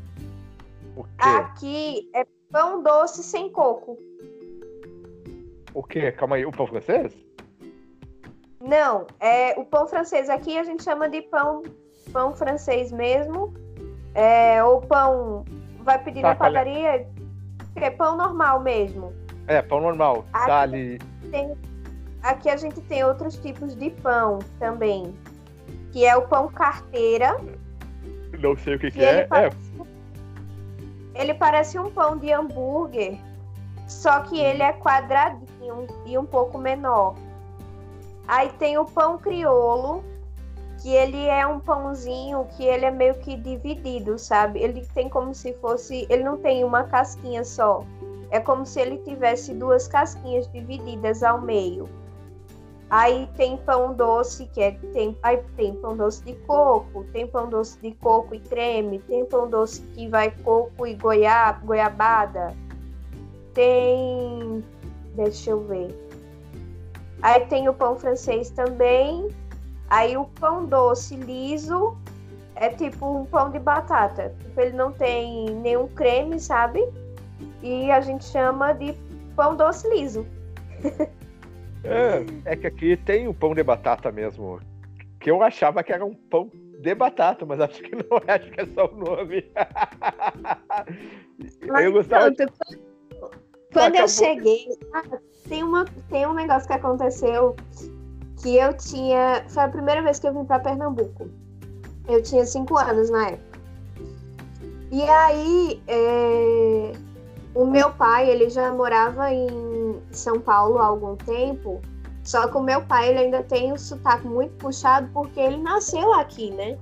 O 0.97 1.05
quê? 1.05 1.11
Aqui 1.19 2.11
é 2.15 2.27
pão 2.51 2.83
doce 2.83 3.23
sem 3.23 3.51
coco. 3.51 3.97
O 5.75 5.83
quê? 5.83 6.13
Calma 6.13 6.37
aí, 6.37 6.47
o 6.47 6.51
pão 6.51 6.67
francês? 6.67 7.15
Não, 8.61 9.07
é 9.19 9.59
o 9.59 9.65
pão 9.65 9.87
francês 9.87 10.31
aqui 10.31 10.57
a 10.57 10.63
gente 10.63 10.85
chama 10.85 11.09
de 11.09 11.23
pão 11.23 11.63
pão 12.13 12.35
francês 12.35 12.93
mesmo. 12.93 13.53
É, 14.15 14.63
ou 14.63 14.81
pão. 14.81 15.45
Vai 15.81 16.03
pedir 16.03 16.23
tá, 16.23 16.29
na 16.29 16.35
padaria? 16.37 17.07
É 17.77 17.91
pão 17.91 18.17
normal 18.17 18.61
mesmo. 18.61 19.13
É, 19.47 19.63
pão 19.63 19.81
normal. 19.81 20.25
Aqui, 20.33 20.47
tá 20.47 20.61
ali. 20.61 20.99
Tem, 21.31 21.57
aqui 22.23 22.51
a 22.51 22.57
gente 22.57 22.81
tem 22.83 23.05
outros 23.05 23.37
tipos 23.39 23.75
de 23.75 23.91
pão 23.91 24.39
também. 24.59 25.15
Que 25.91 26.05
é 26.05 26.15
o 26.17 26.23
pão 26.23 26.49
carteira. 26.49 27.37
Não 28.39 28.57
sei 28.57 28.77
o 28.77 28.79
que, 28.79 28.91
que, 28.91 28.99
que 28.99 29.05
é. 29.05 29.11
Ele 29.11 29.21
é. 29.21 29.27
parece, 29.27 29.73
é. 31.15 31.23
ele 31.23 31.35
parece 31.35 31.79
um 31.79 31.91
pão 31.91 32.17
de 32.17 32.33
hambúrguer, 32.33 33.19
só 33.93 34.21
que 34.21 34.39
ele 34.39 34.63
é 34.63 34.73
quadradinho 34.73 35.87
e 36.07 36.17
um 36.17 36.25
pouco 36.25 36.59
menor. 36.59 37.15
Aí 38.27 38.49
tem 38.59 38.79
o 38.79 38.85
pão 38.85 39.19
criolo, 39.19 40.03
que 40.81 40.91
ele 40.93 41.27
é 41.27 41.47
um 41.47 41.61
pãozinho 41.61 42.47
que 42.57 42.65
ele 42.65 42.85
é 42.85 42.91
meio 42.91 43.15
que 43.17 43.37
dividido, 43.37 44.19
sabe? 44.19 44.61
Ele 44.61 44.85
tem 44.95 45.09
como 45.09 45.35
se 45.35 45.53
fosse, 45.55 46.07
ele 46.09 46.25
não 46.25 46.37
tem 46.39 46.65
uma 46.65 46.85
casquinha 46.85 47.45
só. 47.45 47.85
É 48.31 48.41
como 48.41 48.65
se 48.65 48.81
ele 48.81 48.99
tivesse 48.99 49.53
duas 49.55 49.87
casquinhas 49.87 50.51
divididas 50.51 51.23
ao 51.23 51.41
meio. 51.41 51.89
Aí 52.91 53.29
tem 53.37 53.57
pão 53.57 53.95
doce, 53.95 54.47
que 54.53 54.61
é 54.61 54.73
tem, 54.93 55.17
aí 55.23 55.39
tem 55.57 55.75
pão 55.77 55.97
doce 55.97 56.23
de 56.25 56.35
coco, 56.47 57.05
tem 57.13 57.27
pão 57.27 57.49
doce 57.49 57.79
de 57.81 57.93
coco 57.93 58.35
e 58.35 58.41
creme, 58.41 58.99
tem 59.01 59.25
pão 59.25 59.49
doce 59.49 59.81
que 59.95 60.09
vai 60.09 60.31
coco 60.31 60.87
e 60.87 60.95
goiaba, 60.95 61.65
goiabada. 61.65 62.55
Tem, 63.55 64.65
deixa 65.15 65.51
eu 65.51 65.63
ver. 65.65 65.95
Aí 67.23 67.47
tem 67.47 67.69
o 67.69 67.75
pão 67.75 67.97
francês 67.97 68.51
também. 68.51 69.29
Aí 69.89 70.17
o 70.17 70.25
pão 70.25 70.65
doce 70.65 71.17
liso 71.17 71.97
é 72.57 72.71
tipo 72.71 73.21
um 73.21 73.25
pão 73.25 73.51
de 73.51 73.59
batata. 73.59 74.35
Tipo, 74.41 74.61
ele 74.61 74.77
não 74.77 74.93
tem 74.93 75.47
nenhum 75.57 75.89
creme, 75.89 76.41
sabe? 76.41 76.83
E 77.63 77.91
a 77.91 78.01
gente 78.01 78.25
chama 78.25 78.73
de 78.73 78.95
pão 79.37 79.57
doce 79.57 79.89
liso. 79.89 80.27
é, 81.85 82.53
é 82.53 82.57
que 82.57 82.67
aqui 82.67 82.97
tem 82.97 83.29
o 83.29 83.35
pão 83.35 83.55
de 83.55 83.63
batata 83.63 84.11
mesmo. 84.11 84.61
Que 85.21 85.31
eu 85.31 85.43
achava 85.43 85.83
que 85.83 85.93
era 85.93 86.05
um 86.05 86.15
pão 86.15 86.51
de 86.81 86.95
batata, 86.97 87.47
mas 87.47 87.61
acho 87.61 87.81
que 87.83 87.95
não 87.95 88.19
é, 88.27 88.33
acho 88.35 88.51
que 88.51 88.61
é 88.61 88.67
só 88.67 88.87
o 88.87 88.97
nome. 88.97 89.45
eu 91.81 91.93
gostava. 91.93 92.33
Pronto, 92.33 92.53
de... 92.69 92.92
Quando 93.73 93.97
eu 93.97 94.09
cheguei, 94.09 94.69
ah, 94.93 95.03
tem, 95.49 95.63
uma, 95.63 95.85
tem 96.09 96.27
um 96.27 96.35
negócio 96.35 96.67
que 96.67 96.75
aconteceu 96.75 97.57
que 98.43 98.57
eu 98.57 98.75
tinha. 98.75 99.45
Foi 99.49 99.63
a 99.63 99.69
primeira 99.69 100.03
vez 100.03 100.19
que 100.19 100.27
eu 100.27 100.35
vim 100.35 100.45
para 100.45 100.61
Pernambuco. 100.61 101.29
Eu 102.09 102.23
tinha 102.23 102.45
cinco 102.45 102.77
anos 102.77 103.09
na 103.11 103.29
época. 103.29 103.59
E 104.91 105.03
aí, 105.03 105.83
é, 105.89 106.93
o 107.55 107.65
meu 107.65 107.91
pai, 107.93 108.29
ele 108.29 108.51
já 108.51 108.71
morava 108.73 109.33
em 109.33 109.49
São 110.11 110.39
Paulo 110.39 110.79
há 110.79 110.87
algum 110.87 111.17
tempo. 111.17 111.81
Só 112.25 112.47
que 112.47 112.57
o 112.57 112.63
meu 112.63 112.83
pai, 112.83 113.09
ele 113.09 113.19
ainda 113.21 113.43
tem 113.43 113.73
o 113.73 113.79
sotaque 113.79 114.27
muito 114.27 114.53
puxado 114.57 115.09
porque 115.13 115.41
ele 115.41 115.57
nasceu 115.57 116.13
aqui, 116.13 116.51
né? 116.51 116.77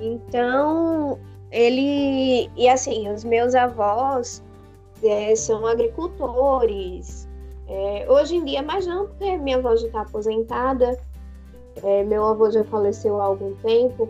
Então, 0.00 1.18
ele. 1.50 2.50
E 2.56 2.68
assim, 2.68 3.08
os 3.08 3.22
meus 3.22 3.54
avós 3.54 4.42
é, 5.02 5.34
são 5.34 5.66
agricultores. 5.66 7.28
É, 7.68 8.06
hoje 8.08 8.36
em 8.36 8.44
dia, 8.44 8.62
mais 8.62 8.86
não, 8.86 9.06
porque 9.06 9.36
minha 9.38 9.56
avó 9.56 9.74
já 9.76 9.86
está 9.86 10.02
aposentada, 10.02 10.98
é, 11.82 12.04
meu 12.04 12.24
avô 12.24 12.50
já 12.50 12.64
faleceu 12.64 13.20
há 13.20 13.24
algum 13.24 13.54
tempo, 13.56 14.08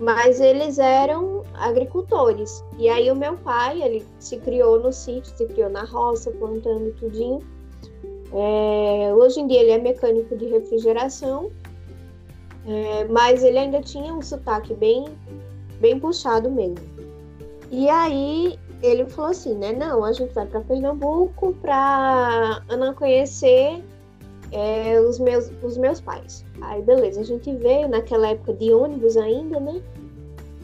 mas 0.00 0.40
eles 0.40 0.78
eram 0.78 1.42
agricultores. 1.54 2.64
E 2.78 2.88
aí 2.88 3.10
o 3.10 3.16
meu 3.16 3.36
pai, 3.36 3.82
ele 3.82 4.04
se 4.18 4.36
criou 4.38 4.80
no 4.80 4.92
sítio, 4.92 5.32
se 5.36 5.46
criou 5.46 5.70
na 5.70 5.84
roça, 5.84 6.30
plantando 6.32 6.92
tudinho. 6.94 7.40
É, 8.32 9.14
hoje 9.14 9.40
em 9.40 9.46
dia 9.46 9.60
ele 9.60 9.70
é 9.70 9.78
mecânico 9.78 10.36
de 10.36 10.46
refrigeração, 10.46 11.52
é, 12.66 13.04
mas 13.04 13.44
ele 13.44 13.58
ainda 13.58 13.80
tinha 13.80 14.12
um 14.12 14.20
sotaque 14.20 14.74
bem, 14.74 15.04
bem 15.80 16.00
puxado 16.00 16.50
mesmo. 16.50 16.94
E 17.70 17.88
aí 17.88 18.58
ele 18.84 19.06
falou 19.06 19.30
assim, 19.30 19.54
né? 19.54 19.72
Não, 19.72 20.04
a 20.04 20.12
gente 20.12 20.32
vai 20.34 20.46
para 20.46 20.60
Pernambuco 20.60 21.54
para 21.60 22.62
Ana 22.68 22.92
conhecer 22.94 23.82
é, 24.52 25.00
os, 25.00 25.18
meus, 25.18 25.50
os 25.62 25.76
meus 25.76 26.00
pais. 26.00 26.44
Aí, 26.62 26.82
beleza, 26.82 27.20
a 27.20 27.24
gente 27.24 27.54
veio 27.56 27.88
naquela 27.88 28.28
época 28.28 28.54
de 28.54 28.72
ônibus 28.72 29.16
ainda, 29.16 29.58
né? 29.60 29.82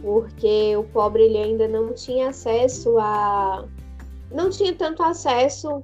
Porque 0.03 0.77
o 0.77 0.85
pobre 0.85 1.25
ele 1.25 1.39
ainda 1.39 1.69
não 1.69 1.93
tinha 1.93 2.29
acesso 2.29 2.97
a. 2.99 3.65
Não 4.33 4.49
tinha 4.49 4.75
tanto 4.75 5.03
acesso 5.03 5.83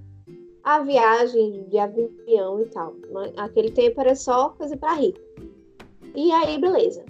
à 0.63 0.81
viagem 0.81 1.65
de 1.69 1.79
avião 1.79 2.61
e 2.61 2.67
tal. 2.67 2.95
Aquele 3.37 3.71
tempo 3.71 4.01
era 4.01 4.15
só 4.15 4.51
coisa 4.51 4.77
para 4.77 4.95
rico. 4.95 5.21
E 6.15 6.33
aí, 6.33 6.59
beleza. 6.59 7.05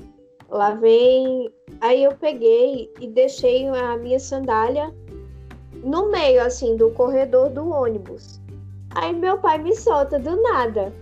Lá 0.48 0.74
vem. 0.74 1.50
Aí 1.80 2.02
eu 2.02 2.16
peguei 2.16 2.90
e 3.00 3.06
deixei 3.06 3.68
a 3.68 3.96
minha 3.98 4.18
sandália 4.18 4.92
no 5.86 6.10
meio, 6.10 6.42
assim, 6.44 6.76
do 6.76 6.90
corredor 6.90 7.48
do 7.48 7.70
ônibus. 7.70 8.40
Aí 8.90 9.12
meu 9.12 9.38
pai 9.38 9.58
me 9.58 9.74
solta 9.74 10.18
do 10.18 10.42
nada. 10.42 10.92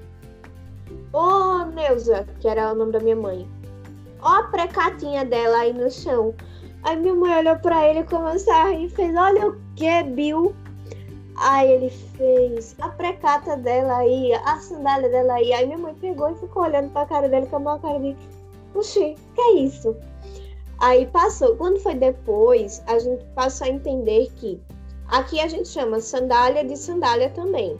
Ô, 1.11 1.19
oh, 1.19 1.65
Neuza, 1.65 2.27
que 2.39 2.47
era 2.47 2.71
o 2.71 2.75
nome 2.75 2.93
da 2.93 3.01
minha 3.01 3.17
mãe. 3.17 3.49
Ó 4.21 4.29
a 4.29 4.43
precatinha 4.43 5.25
dela 5.25 5.57
aí 5.59 5.73
no 5.73 5.91
chão. 5.91 6.35
Aí 6.83 6.97
minha 6.97 7.15
mãe 7.15 7.39
olhou 7.39 7.57
pra 7.57 7.89
ele, 7.89 8.05
começou 8.05 8.53
a 8.53 8.69
rir 8.69 8.85
e 8.85 8.91
fez, 8.91 9.17
olha 9.17 9.49
o 9.49 9.57
que, 9.75 10.03
Bill? 10.03 10.55
Aí 11.39 11.73
ele 11.73 11.89
fez 11.89 12.77
a 12.79 12.91
precata 12.91 13.57
dela 13.57 13.97
aí, 13.97 14.35
a 14.35 14.59
sandália 14.59 15.09
dela 15.09 15.33
aí. 15.35 15.51
Aí 15.55 15.65
minha 15.65 15.79
mãe 15.79 15.95
pegou 15.95 16.31
e 16.31 16.35
ficou 16.35 16.63
olhando 16.63 16.91
pra 16.91 17.07
cara 17.07 17.27
dele 17.27 17.47
com 17.47 17.69
a 17.69 17.79
cara 17.79 17.99
de, 18.01 18.15
puxa, 18.75 19.01
que 19.01 19.41
é 19.41 19.53
isso? 19.61 19.97
Aí 20.79 21.07
passou. 21.07 21.57
Quando 21.57 21.81
foi 21.81 21.95
depois, 21.95 22.83
a 22.87 22.99
gente 22.99 23.25
passou 23.35 23.67
a 23.67 23.71
entender 23.71 24.31
que 24.37 24.61
aqui 25.19 25.41
a 25.41 25.49
gente 25.49 25.69
chama 25.69 26.01
sandália 26.01 26.65
de 26.65 26.77
sandália 26.77 27.31
também. 27.31 27.79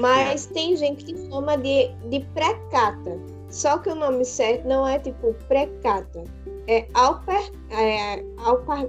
Mas 0.00 0.46
tem 0.46 0.76
gente 0.76 1.04
que 1.04 1.30
chama 1.30 1.56
de, 1.56 1.88
de 2.10 2.20
precata. 2.34 3.18
Só 3.48 3.78
que 3.78 3.88
o 3.88 3.94
nome 3.94 4.24
certo 4.24 4.66
não 4.66 4.86
é 4.86 4.98
tipo 4.98 5.32
precata. 5.46 6.24
É, 6.66 6.86
alper, 6.92 7.50
é 7.70 8.22
alpar, 8.44 8.86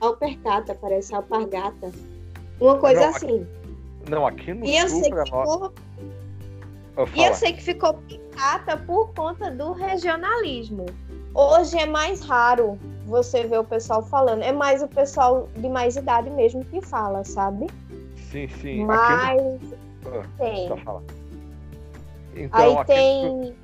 alpercata, 0.00 0.76
parece 0.80 1.12
alpargata. 1.14 1.90
Uma 2.60 2.78
coisa 2.78 3.00
não, 3.00 3.08
assim. 3.08 3.46
Aqui, 4.02 4.10
não, 4.10 4.26
aqui 4.26 4.54
no 4.54 4.64
e 4.64 4.76
eu 4.76 4.88
sei 4.88 5.10
que 5.10 5.24
ficou, 5.24 5.72
E 7.16 7.24
eu 7.24 7.34
sei 7.34 7.52
que 7.52 7.62
ficou 7.62 7.94
precata 7.94 8.76
por 8.76 9.12
conta 9.14 9.50
do 9.50 9.72
regionalismo. 9.72 10.86
Hoje 11.38 11.76
é 11.76 11.84
mais 11.84 12.22
raro 12.22 12.78
você 13.04 13.44
ver 13.44 13.58
o 13.58 13.64
pessoal 13.64 14.02
falando. 14.02 14.42
É 14.42 14.52
mais 14.52 14.82
o 14.82 14.88
pessoal 14.88 15.46
de 15.54 15.68
mais 15.68 15.94
idade 15.94 16.30
mesmo 16.30 16.64
que 16.64 16.80
fala, 16.80 17.22
sabe? 17.24 17.66
Sim, 18.30 18.48
sim. 18.48 18.86
Mas 18.86 19.54
aqui 19.54 19.74
ah, 20.06 20.22
tem. 20.38 20.64
Então, 22.36 22.58
Aí 22.58 22.76
aqui, 22.76 22.86
tem. 22.86 23.54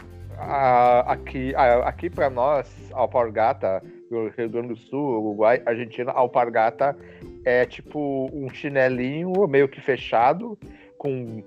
aqui, 1.06 1.54
aqui 1.56 2.10
para 2.10 2.28
nós, 2.28 2.68
alpargata, 2.92 3.82
do 4.10 4.28
Rio 4.36 4.50
Grande 4.50 4.68
do 4.68 4.76
Sul, 4.76 5.20
Uruguai, 5.20 5.62
Argentina, 5.64 6.12
alpargata 6.12 6.94
é 7.42 7.64
tipo 7.64 8.28
um 8.34 8.50
chinelinho 8.50 9.32
meio 9.48 9.66
que 9.66 9.80
fechado, 9.80 10.58
com 10.98 11.42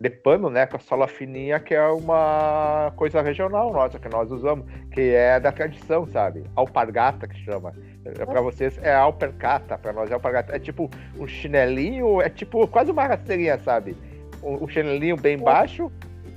de 0.00 0.10
pano, 0.10 0.48
né, 0.48 0.64
com 0.66 0.76
a 0.76 0.80
sola 0.80 1.08
fininha, 1.08 1.58
que 1.58 1.74
é 1.74 1.86
uma 1.88 2.92
coisa 2.96 3.20
regional 3.20 3.72
nossa, 3.72 3.98
que 3.98 4.08
nós 4.08 4.30
usamos, 4.30 4.64
que 4.92 5.00
é 5.00 5.40
da 5.40 5.50
tradição, 5.50 6.06
sabe? 6.06 6.44
Alpargata, 6.54 7.26
que 7.26 7.36
chama. 7.44 7.72
É, 8.04 8.24
para 8.24 8.40
vocês 8.40 8.78
é 8.78 8.94
alpercata, 8.94 9.76
para 9.76 9.92
nós 9.92 10.10
é 10.10 10.14
alpargata. 10.14 10.54
É 10.54 10.58
tipo 10.58 10.88
um 11.18 11.26
chinelinho, 11.26 12.22
é 12.22 12.28
tipo 12.28 12.66
quase 12.68 12.92
uma 12.92 13.06
rasteirinha, 13.06 13.58
sabe? 13.58 13.96
Um, 14.42 14.64
um 14.64 14.68
chinelinho 14.68 15.16
bem 15.16 15.36
baixo, 15.36 15.90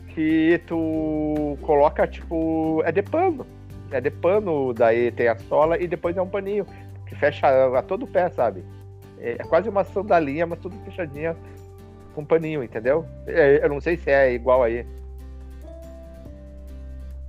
que 0.07 0.59
tu 0.65 1.55
coloca, 1.61 2.07
tipo, 2.07 2.81
é 2.83 2.91
de 2.91 3.03
pano. 3.03 3.45
É 3.91 4.01
de 4.01 4.09
pano, 4.09 4.73
daí 4.73 5.11
tem 5.11 5.27
a 5.27 5.37
sola 5.37 5.77
e 5.77 5.85
depois 5.85 6.17
é 6.17 6.21
um 6.21 6.27
paninho 6.27 6.65
que 7.05 7.15
fecha 7.15 7.47
a 7.77 7.81
todo 7.83 8.03
o 8.03 8.07
pé, 8.07 8.27
sabe? 8.29 8.63
É, 9.19 9.33
é 9.33 9.43
quase 9.43 9.69
uma 9.69 9.83
sandalinha, 9.83 10.47
mas 10.47 10.57
tudo 10.59 10.75
fechadinha 10.83 11.35
com 12.13 12.25
paninho, 12.25 12.63
entendeu? 12.63 13.05
É, 13.25 13.63
eu 13.63 13.69
não 13.69 13.81
sei 13.81 13.97
se 13.97 14.09
é 14.09 14.33
igual 14.33 14.63
aí. 14.63 14.85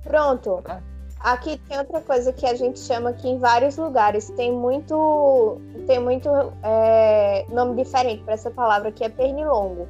Pronto. 0.03 0.61
Ah. 0.65 0.81
Aqui 1.23 1.57
tem 1.69 1.77
outra 1.77 2.01
coisa 2.01 2.33
que 2.33 2.45
a 2.45 2.53
gente 2.53 2.79
chama 2.79 3.11
aqui 3.11 3.29
em 3.29 3.39
vários 3.39 3.77
lugares. 3.77 4.29
Tem 4.31 4.51
muito, 4.51 5.57
tem 5.87 5.97
muito 5.97 6.29
é, 6.61 7.45
nome 7.49 7.81
diferente 7.81 8.21
para 8.23 8.33
essa 8.33 8.51
palavra 8.51 8.91
que 8.91 9.05
é 9.05 9.09
pernilongo. 9.09 9.87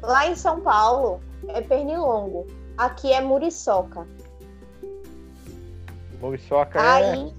Lá 0.00 0.28
em 0.28 0.36
São 0.36 0.60
Paulo 0.60 1.20
é 1.48 1.60
pernilongo. 1.60 2.46
Aqui 2.78 3.12
é 3.12 3.20
muriçoca. 3.20 4.06
Muriçoca 6.20 6.78
é. 6.78 6.82
Aí, 6.82 7.34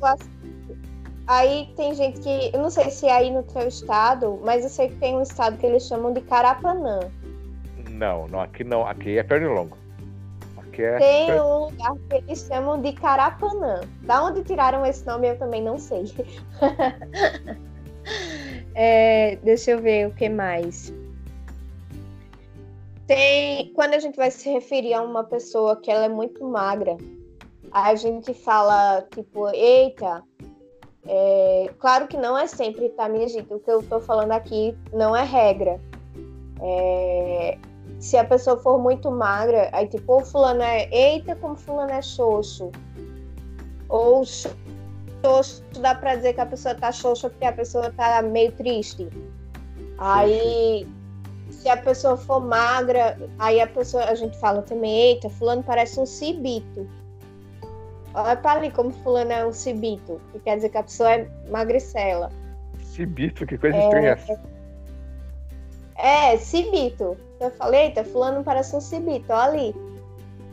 aí 1.31 1.69
tem 1.75 1.93
gente 1.93 2.19
que. 2.19 2.51
Eu 2.53 2.61
não 2.61 2.69
sei 2.69 2.89
se 2.89 3.07
é 3.07 3.13
aí 3.13 3.31
no 3.31 3.43
teu 3.43 3.67
estado, 3.67 4.39
mas 4.43 4.63
eu 4.63 4.69
sei 4.69 4.89
que 4.89 4.95
tem 4.95 5.15
um 5.15 5.21
estado 5.21 5.57
que 5.57 5.65
eles 5.65 5.87
chamam 5.87 6.13
de 6.13 6.21
Carapanã. 6.21 6.99
Não, 7.89 8.27
não, 8.27 8.41
aqui 8.41 8.63
não. 8.63 8.85
Aqui 8.85 9.17
é 9.17 9.23
pernilongo. 9.23 9.77
Que 10.71 10.83
é... 10.83 10.97
Tem 10.99 11.41
um 11.41 11.65
lugar 11.65 11.93
que 12.09 12.15
eles 12.15 12.47
chamam 12.47 12.81
de 12.81 12.93
Carapanã. 12.93 13.81
Da 14.03 14.23
onde 14.23 14.41
tiraram 14.43 14.85
esse 14.85 15.05
nome 15.05 15.29
eu 15.29 15.37
também 15.37 15.61
não 15.61 15.77
sei. 15.77 16.05
é, 18.73 19.35
deixa 19.37 19.71
eu 19.71 19.81
ver 19.81 20.07
o 20.07 20.11
que 20.11 20.29
mais. 20.29 20.93
Tem, 23.05 23.73
quando 23.73 23.95
a 23.95 23.99
gente 23.99 24.15
vai 24.15 24.31
se 24.31 24.49
referir 24.49 24.93
a 24.93 25.01
uma 25.01 25.25
pessoa 25.25 25.75
que 25.75 25.91
ela 25.91 26.05
é 26.05 26.09
muito 26.09 26.41
magra, 26.45 26.95
a 27.69 27.93
gente 27.95 28.33
fala 28.33 29.05
tipo, 29.13 29.49
eita, 29.49 30.23
é, 31.07 31.73
claro 31.79 32.07
que 32.07 32.17
não 32.17 32.37
é 32.37 32.47
sempre, 32.47 32.89
tá, 32.89 33.09
minha 33.09 33.27
gente? 33.27 33.53
O 33.53 33.59
que 33.59 33.71
eu 33.71 33.81
tô 33.81 33.99
falando 33.99 34.31
aqui 34.31 34.77
não 34.93 35.15
é 35.15 35.23
regra. 35.23 35.79
É, 36.61 37.57
se 37.99 38.17
a 38.17 38.23
pessoa 38.23 38.57
for 38.57 38.77
muito 38.79 39.09
magra, 39.09 39.69
aí 39.71 39.87
tipo, 39.87 40.17
o 40.17 40.25
fulano 40.25 40.61
é, 40.61 40.87
eita, 40.91 41.35
como 41.35 41.55
fulano 41.55 41.91
é 41.91 42.01
xoxo. 42.01 42.71
Ou 43.89 44.23
xoxo, 44.23 45.63
dá 45.79 45.95
pra 45.95 46.15
dizer 46.15 46.33
que 46.33 46.41
a 46.41 46.45
pessoa 46.45 46.75
tá 46.75 46.91
xoxa 46.91 47.29
porque 47.29 47.45
a 47.45 47.53
pessoa 47.53 47.91
tá 47.91 48.21
meio 48.21 48.51
triste. 48.51 49.07
Aí, 49.97 50.87
se 51.49 51.69
a 51.69 51.77
pessoa 51.77 52.17
for 52.17 52.39
magra, 52.39 53.17
aí 53.37 53.59
a 53.59 53.67
pessoa, 53.67 54.03
a 54.05 54.15
gente 54.15 54.37
fala 54.39 54.61
também, 54.61 54.91
eita, 54.91 55.29
fulano 55.29 55.63
parece 55.63 55.99
um 55.99 56.05
cibito. 56.05 56.87
Olha 58.13 58.35
pra 58.35 58.53
ali 58.53 58.71
como 58.71 58.91
fulano 58.91 59.31
é 59.31 59.45
um 59.45 59.53
cibito, 59.53 60.19
que 60.31 60.39
quer 60.39 60.57
dizer 60.57 60.69
que 60.69 60.77
a 60.77 60.83
pessoa 60.83 61.13
é 61.13 61.27
magricela. 61.49 62.29
Cibito, 62.83 63.45
que 63.45 63.57
coisa 63.57 63.77
é, 63.77 63.83
estranha. 63.83 64.19
É, 65.95 66.37
cibito. 66.37 67.15
Eu 67.39 67.51
falei, 67.51 67.85
eita, 67.85 68.03
fulano 68.03 68.43
parece 68.43 68.75
um 68.75 68.81
cibito, 68.81 69.31
olha 69.31 69.43
ali. 69.43 69.75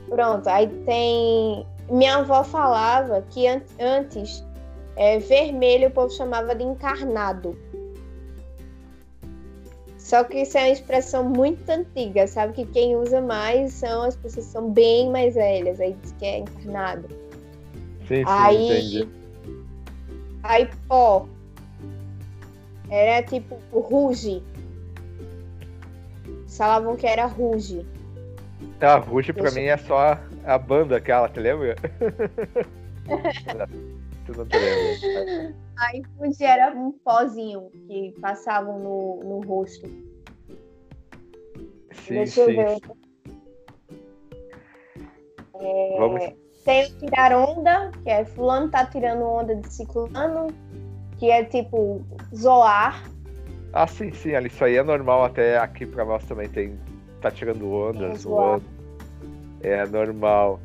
Pronto, 0.09 0.47
aí 0.49 0.69
tem. 0.85 1.67
Minha 1.91 2.19
avó 2.19 2.45
falava 2.45 3.23
que 3.31 3.47
an 3.47 3.63
antes 3.81 4.45
é, 4.97 5.19
vermelho 5.19 5.89
o 5.89 5.91
povo 5.91 6.11
chamava 6.11 6.55
de 6.55 6.65
encarnado. 6.65 7.57
Só 9.97 10.25
que 10.25 10.39
isso 10.43 10.57
é 10.57 10.63
uma 10.63 10.71
expressão 10.71 11.25
muito 11.25 11.69
antiga, 11.69 12.27
sabe? 12.27 12.55
Que 12.55 12.67
quem 12.67 12.97
usa 12.97 13.21
mais 13.21 13.73
são 13.75 14.03
as 14.03 14.17
pessoas 14.17 14.47
que 14.47 14.53
são 14.53 14.71
bem 14.71 15.11
mais 15.11 15.35
velhas, 15.35 15.81
aí 15.81 15.95
diz 16.03 16.13
que 16.13 16.25
é 16.25 16.39
encarnado. 16.39 17.28
Sim, 18.09 18.25
sim, 18.25 18.25
aí, 18.27 18.65
entendi. 18.65 19.09
Aí, 20.43 20.69
pó. 20.89 21.29
Era 22.91 23.23
tipo 23.23 23.57
ruge 23.71 24.43
falavam 26.59 26.97
que 26.97 27.07
era 27.07 27.25
Ruge. 27.25 27.87
A 28.81 28.97
Ruge 28.97 29.33
pra 29.33 29.53
mim 29.53 29.63
é 29.63 29.77
só 29.77 30.19
a 30.45 30.59
banda 30.59 30.97
aquela, 30.97 31.29
te 31.29 31.39
lembra? 31.39 31.77
tu 34.27 34.33
não 34.37 34.45
te 34.45 34.57
lembra. 34.59 34.91
Aí 35.79 36.03
Ruge 36.19 36.45
era 36.45 36.75
um 36.77 36.91
pozinho 36.93 37.71
que 37.87 38.13
passavam 38.21 38.81
no, 38.81 39.23
no 39.23 39.41
rosto. 39.47 39.87
Sim, 41.93 42.15
Deixa 42.15 42.45
sim. 42.45 42.53
eu 42.53 42.57
ver. 42.57 42.81
É, 45.61 45.97
Vamos. 45.99 46.48
Tem 46.69 46.85
o 46.85 46.99
tirar 46.99 47.33
onda, 47.33 47.91
que 48.03 48.11
é 48.11 48.27
fulano 48.27 48.69
tá 48.69 48.85
tirando 48.85 49.23
onda 49.23 49.57
de 49.57 49.73
ciclano, 49.73 50.49
que 51.17 51.31
é 51.31 51.43
tipo 51.43 52.05
zoar. 52.37 53.03
Ah, 53.73 53.87
sim, 53.87 54.13
sim, 54.13 54.35
ali 54.35 54.49
isso 54.49 54.63
aí 54.63 54.77
é 54.77 54.83
normal, 54.83 55.25
até 55.25 55.57
aqui 55.57 55.87
pra 55.87 56.05
nós 56.05 56.23
também 56.27 56.47
tem. 56.47 56.79
Tá 57.23 57.31
tirando 57.31 57.73
onda, 57.73 58.15
zoando. 58.17 58.67
É 59.63 59.87
normal. 59.87 60.61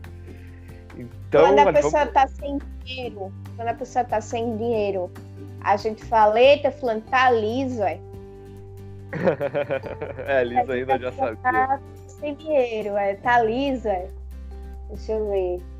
Então, 0.98 1.56
quando 1.56 1.60
a 1.60 1.72
pessoa 1.72 1.92
vamos... 1.92 2.13
tá 2.13 2.28
sem 2.28 2.60
dinheiro, 2.84 3.34
quando 3.56 3.68
a 3.70 3.74
pessoa 3.74 4.04
tá 4.04 4.20
sem 4.20 4.58
dinheiro, 4.58 5.10
a 5.62 5.78
gente 5.78 6.04
fala, 6.04 6.38
eita, 6.38 6.70
fulano, 6.70 7.00
tá 7.00 7.32
liso, 7.32 7.82
é. 7.82 7.98
é, 10.28 10.44
liso 10.44 10.70
ainda 10.70 11.00
já 11.00 11.13
sabia. 11.13 11.38
Tá 11.38 11.80
sem 12.08 12.36
dinheiro, 12.36 12.98
é, 12.98 13.16
tá 13.16 13.42
liso, 13.42 13.88
é. 13.88 14.10
Deixa 14.89 15.13
eu 15.13 15.30
ver. 15.30 15.73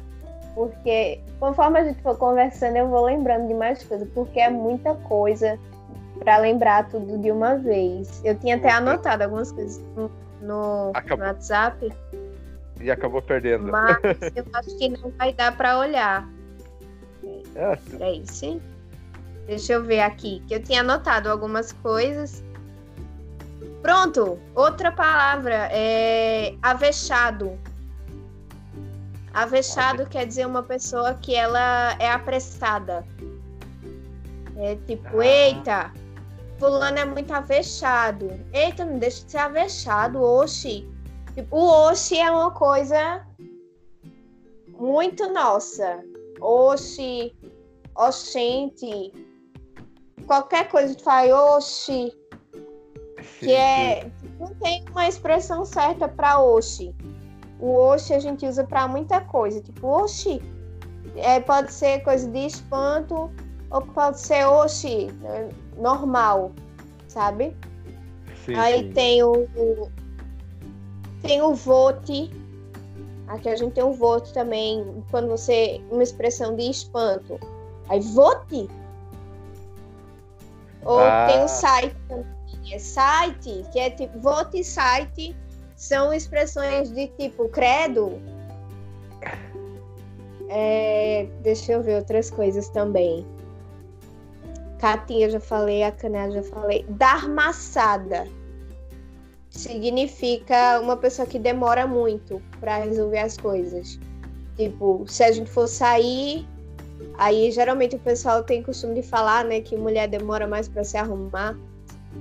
Porque 0.56 1.20
conforme 1.40 1.80
a 1.80 1.84
gente 1.84 2.02
for 2.02 2.18
conversando, 2.18 2.78
eu 2.78 2.88
vou 2.88 3.06
lembrando 3.06 3.48
de 3.48 3.54
mais 3.54 3.84
coisas, 3.84 4.08
porque 4.14 4.40
é 4.40 4.50
muita 4.50 4.94
coisa 4.96 5.58
para 6.20 6.38
lembrar 6.38 6.88
tudo 6.90 7.18
de 7.18 7.32
uma 7.32 7.58
vez. 7.58 8.22
Eu 8.24 8.36
tinha 8.40 8.56
até 8.56 8.72
anotado 8.72 9.24
algumas 9.24 9.52
coisas 9.52 9.82
no, 9.96 10.12
no, 10.42 10.94
no 10.94 11.18
WhatsApp. 11.18 11.92
E 12.80 12.92
acabou 12.92 13.22
perdendo. 13.22 13.72
Mas 13.72 13.98
eu 14.36 14.46
acho 14.54 14.78
que 14.78 14.90
não 14.90 15.12
vai 15.12 15.34
dar 15.34 15.56
para 15.58 15.80
olhar. 15.80 16.28
É. 17.56 17.76
Peraí, 17.76 18.24
sim. 18.26 18.62
Deixa 19.48 19.74
eu 19.74 19.84
ver 19.84 20.00
aqui, 20.00 20.42
que 20.48 20.56
eu 20.56 20.64
tinha 20.64 20.82
anotado 20.82 21.30
algumas 21.30 21.72
coisas. 21.72 22.44
Pronto, 23.82 24.40
outra 24.56 24.92
palavra 24.92 25.68
é 25.72 26.56
avexado. 26.62 27.60
Avexado 29.34 30.06
quer 30.06 30.28
dizer 30.28 30.46
uma 30.46 30.62
pessoa 30.62 31.16
que 31.16 31.34
ela 31.34 31.96
é 32.00 32.10
apressada. 32.10 33.04
É 34.58 34.76
tipo, 34.86 35.20
ah. 35.20 35.26
eita, 35.26 35.92
fulano 36.60 37.00
é 37.00 37.06
muito 37.06 37.34
avexado. 37.34 38.30
Eita, 38.54 38.86
não 38.86 39.00
deixa 39.00 39.26
de 39.26 39.32
ser 39.32 39.40
avexado, 39.40 40.22
oxi. 40.22 40.88
Tipo, 41.34 41.58
o 41.58 41.90
oxi 41.90 42.20
é 42.20 42.30
uma 42.30 42.52
coisa 42.52 43.26
muito 44.78 45.28
nossa. 45.34 46.04
Oxi, 46.40 47.36
oxente. 47.96 49.12
Qualquer 50.28 50.70
coisa 50.70 50.94
que 50.94 51.04
fala 51.04 51.58
oxi. 51.58 52.16
Que 53.40 53.52
é. 53.52 54.12
Não 54.40 54.54
tem 54.56 54.86
uma 54.92 55.08
expressão 55.08 55.66
certa 55.66 56.08
para 56.08 56.40
oxi. 56.40 56.96
O 57.64 57.76
oxi 57.78 58.14
a 58.14 58.20
gente 58.20 58.46
usa 58.46 58.66
para 58.66 58.90
muita 58.90 59.22
coisa. 59.22 59.62
Tipo, 59.62 59.88
oxi. 59.88 60.42
É, 61.16 61.40
pode 61.40 61.72
ser 61.72 62.04
coisa 62.04 62.30
de 62.30 62.46
espanto, 62.46 63.32
ou 63.72 63.82
pode 63.82 64.20
ser 64.20 64.46
oxi, 64.46 65.10
né? 65.22 65.48
normal, 65.78 66.52
sabe? 67.08 67.56
Sim, 68.46 68.56
Aí 68.56 68.80
sim. 68.80 68.92
tem 68.92 69.24
o, 69.24 69.48
o, 69.56 69.90
tem 71.22 71.42
o 71.42 71.56
vote. 71.56 72.30
Aqui 73.30 73.48
a 73.48 73.56
gente 73.56 73.72
tem 73.72 73.84
um 73.84 73.94
vote 73.94 74.34
também, 74.34 75.02
quando 75.10 75.30
você. 75.30 75.82
uma 75.90 76.04
expressão 76.04 76.58
de 76.58 76.70
espanto. 76.70 77.40
Aí 77.88 78.02
vote! 78.02 78.70
Ou 80.84 81.00
ah. 81.00 81.28
tem 81.30 81.42
o 81.42 81.48
site 81.48 81.96
também. 82.10 82.34
É 82.74 82.80
site, 82.80 83.66
que 83.72 83.80
é 83.80 83.90
tipo, 83.90 84.20
vote 84.20 84.64
site 84.66 85.34
são 85.84 86.14
expressões 86.14 86.90
de 86.94 87.08
tipo 87.08 87.50
credo. 87.50 88.22
É, 90.48 91.28
deixa 91.42 91.74
eu 91.74 91.84
ver 91.84 91.98
outras 91.98 92.32
coisas 92.32 92.70
também. 92.70 93.26
Catinha 94.80 95.30
já 95.30 95.42
falei, 95.42 95.84
a 95.84 95.92
canela 95.92 96.32
já 96.32 96.44
falei. 96.44 96.86
Dar 96.88 97.28
maçada 97.28 98.26
significa 99.50 100.80
uma 100.80 100.96
pessoa 100.96 101.28
que 101.28 101.38
demora 101.38 101.86
muito 101.86 102.42
para 102.62 102.78
resolver 102.78 103.20
as 103.20 103.36
coisas. 103.38 104.00
Tipo, 104.56 105.04
se 105.08 105.24
a 105.24 105.32
gente 105.34 105.50
for 105.50 105.68
sair, 105.68 106.48
aí 107.18 107.52
geralmente 107.52 107.98
o 107.98 108.00
pessoal 108.00 108.42
tem 108.42 108.64
costume 108.64 108.96
de 108.96 109.04
falar, 109.04 109.44
né, 109.44 109.60
que 109.60 109.76
mulher 109.76 110.08
demora 110.08 110.48
mais 110.48 110.70
para 110.70 110.86
se 110.86 110.96
arrumar. 110.96 111.58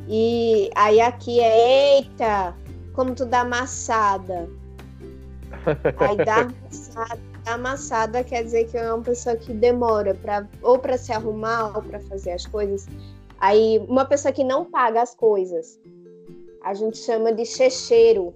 E 0.09 0.68
aí 0.75 1.01
aqui 1.01 1.38
é 1.38 1.98
eita, 1.98 2.57
como 2.92 3.14
tu 3.14 3.24
dá 3.24 3.44
maçada. 3.44 4.48
Aí 5.98 6.16
dá 6.16 6.37
amassada, 6.46 7.20
dá 7.44 7.55
amassada 7.55 8.24
quer 8.24 8.44
dizer 8.44 8.64
que 8.70 8.76
é 8.76 8.92
uma 8.92 9.02
pessoa 9.02 9.37
que 9.37 9.52
demora 9.52 10.14
pra, 10.14 10.46
ou 10.62 10.78
para 10.78 10.96
se 10.96 11.12
arrumar 11.12 11.76
ou 11.76 11.83
para 11.83 12.00
fazer 12.00 12.33
as 12.33 12.46
coisas. 12.46 12.87
Aí 13.38 13.78
uma 13.88 14.05
pessoa 14.05 14.33
que 14.33 14.44
não 14.44 14.64
paga 14.64 15.02
as 15.02 15.14
coisas, 15.14 15.81
a 16.62 16.74
gente 16.74 16.98
chama 16.98 17.33
de 17.33 17.44
checheiro. 17.44 18.35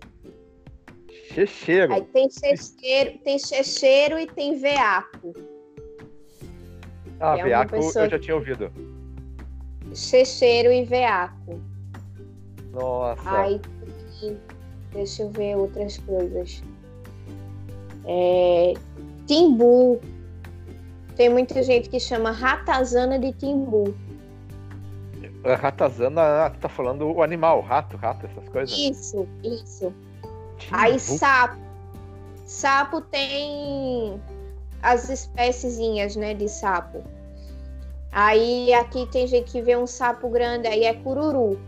Checheiro? 1.32 1.92
Aí 1.92 2.02
tem 2.02 2.28
checheiro, 2.30 3.18
tem 3.18 3.38
checheiro 3.38 4.18
e 4.18 4.26
tem 4.26 4.58
veaco. 4.58 5.34
Ah, 7.20 7.38
é 7.38 7.44
veaco 7.44 7.76
eu 7.76 8.10
já 8.10 8.18
tinha 8.18 8.34
ouvido. 8.34 8.70
Checheiro 9.94 10.70
e 10.70 10.84
veaco. 10.84 11.60
Nossa. 12.72 13.30
Aí 13.30 13.60
deixa 14.92 15.22
eu 15.22 15.30
ver 15.30 15.56
outras 15.56 15.98
coisas. 15.98 16.62
É, 18.04 18.74
timbu. 19.26 20.00
Tem 21.16 21.28
muita 21.28 21.62
gente 21.62 21.88
que 21.88 21.98
chama 21.98 22.30
ratazana 22.30 23.18
de 23.18 23.32
timbu. 23.32 23.94
A 25.44 25.54
ratazana, 25.54 26.50
tá 26.60 26.68
falando 26.68 27.10
o 27.10 27.22
animal, 27.22 27.60
rato, 27.60 27.96
rato, 27.96 28.26
essas 28.26 28.48
coisas? 28.48 28.76
Isso, 28.76 29.26
isso. 29.42 29.92
Timbu. 30.58 30.76
Aí 30.76 30.98
sapo. 30.98 31.66
Sapo 32.44 33.00
tem 33.00 34.20
as 34.82 35.08
espéciezinhas, 35.08 36.14
né, 36.14 36.32
de 36.32 36.48
sapo. 36.48 37.02
Aí 38.12 38.72
aqui 38.72 39.06
tem 39.10 39.26
gente 39.26 39.50
que 39.50 39.60
vê 39.60 39.76
um 39.76 39.86
sapo 39.86 40.28
grande, 40.28 40.68
aí 40.68 40.84
é 40.84 40.94
cururu. 40.94 41.58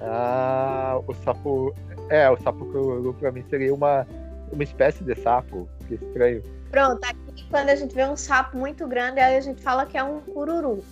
Ah, 0.00 1.00
o 1.06 1.14
sapo. 1.14 1.74
É, 2.08 2.28
o 2.28 2.36
sapo 2.38 2.64
cururu 2.66 3.14
pra 3.14 3.30
mim 3.30 3.44
seria 3.48 3.72
uma, 3.72 4.06
uma 4.52 4.62
espécie 4.62 5.04
de 5.04 5.14
sapo. 5.16 5.68
Que 5.86 5.94
estranho. 5.94 6.42
Pronto, 6.70 7.04
aqui 7.04 7.46
quando 7.50 7.68
a 7.68 7.76
gente 7.76 7.94
vê 7.94 8.04
um 8.04 8.16
sapo 8.16 8.56
muito 8.56 8.86
grande, 8.86 9.20
aí 9.20 9.36
a 9.36 9.40
gente 9.40 9.60
fala 9.60 9.86
que 9.86 9.98
é 9.98 10.04
um 10.04 10.20
cururu. 10.20 10.82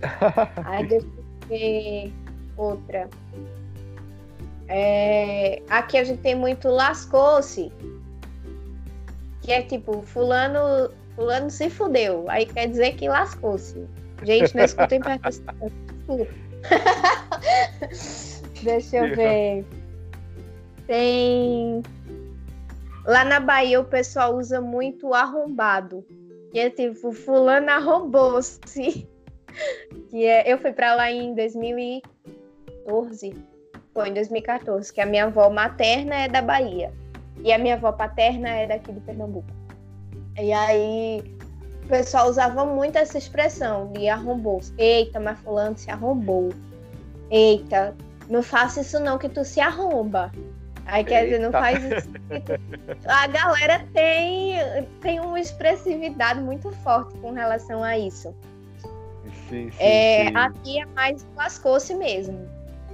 aí 0.64 0.86
deixa 0.86 1.06
eu 1.06 1.48
ver 1.48 2.12
outra. 2.56 3.08
É, 4.68 5.62
aqui 5.70 5.96
a 5.96 6.04
gente 6.04 6.20
tem 6.20 6.34
muito 6.34 6.68
lascou-se. 6.68 7.72
Que 9.40 9.52
é 9.52 9.62
tipo, 9.62 10.02
fulano, 10.02 10.90
fulano 11.14 11.50
se 11.50 11.70
fudeu. 11.70 12.26
Aí 12.28 12.44
quer 12.44 12.68
dizer 12.68 12.94
que 12.96 13.08
lascou-se. 13.08 13.86
Gente, 14.22 14.54
não 14.54 14.64
escutem 14.64 15.00
participação. 15.00 15.70
Deixa 18.62 18.96
eu 18.96 19.14
ver. 19.14 19.64
Tem. 20.86 21.82
Lá 23.06 23.24
na 23.24 23.40
Bahia 23.40 23.80
o 23.80 23.84
pessoal 23.84 24.36
usa 24.36 24.60
muito 24.60 25.14
arrombado. 25.14 26.04
Que 26.52 26.60
é 26.60 26.70
tipo, 26.70 27.12
fulano 27.12 27.70
arrombou-se. 27.70 29.08
Que 30.10 30.24
é, 30.24 30.52
eu 30.52 30.58
fui 30.58 30.72
para 30.72 30.94
lá 30.94 31.10
em 31.10 31.34
2014. 31.34 33.34
Foi 33.92 34.08
em 34.08 34.14
2014, 34.14 34.92
que 34.92 35.00
a 35.00 35.06
minha 35.06 35.24
avó 35.24 35.50
materna 35.50 36.14
é 36.14 36.28
da 36.28 36.40
Bahia. 36.40 36.92
E 37.42 37.52
a 37.52 37.58
minha 37.58 37.74
avó 37.74 37.90
paterna 37.90 38.48
é 38.48 38.68
daqui 38.68 38.92
de 38.92 39.00
Pernambuco. 39.00 39.50
E 40.38 40.52
aí 40.52 41.37
o 41.88 41.90
pessoal 41.90 42.28
usava 42.28 42.66
muito 42.66 42.98
essa 42.98 43.16
expressão 43.16 43.90
de 43.92 44.10
arrombou-se. 44.10 44.74
Eita, 44.76 45.18
mas 45.18 45.38
fulano 45.40 45.76
se 45.76 45.90
arrombou. 45.90 46.50
Eita, 47.30 47.96
não 48.28 48.42
faça 48.42 48.82
isso 48.82 49.00
não 49.00 49.16
que 49.16 49.26
tu 49.26 49.42
se 49.42 49.58
arromba. 49.58 50.30
Aí 50.84 51.02
quer 51.02 51.24
dizer, 51.24 51.38
não 51.38 51.50
faz 51.50 51.82
isso. 51.82 52.08
A 53.08 53.26
galera 53.26 53.86
tem, 53.94 54.56
tem 55.00 55.18
uma 55.18 55.40
expressividade 55.40 56.40
muito 56.42 56.70
forte 56.82 57.16
com 57.18 57.32
relação 57.32 57.82
a 57.82 57.98
isso. 57.98 58.34
Sim, 59.48 59.70
sim, 59.70 59.76
é, 59.78 60.26
sim. 60.26 60.36
Aqui 60.36 60.80
é 60.82 60.86
mais 60.86 61.26
lascou-se 61.34 61.94
mesmo. 61.94 62.38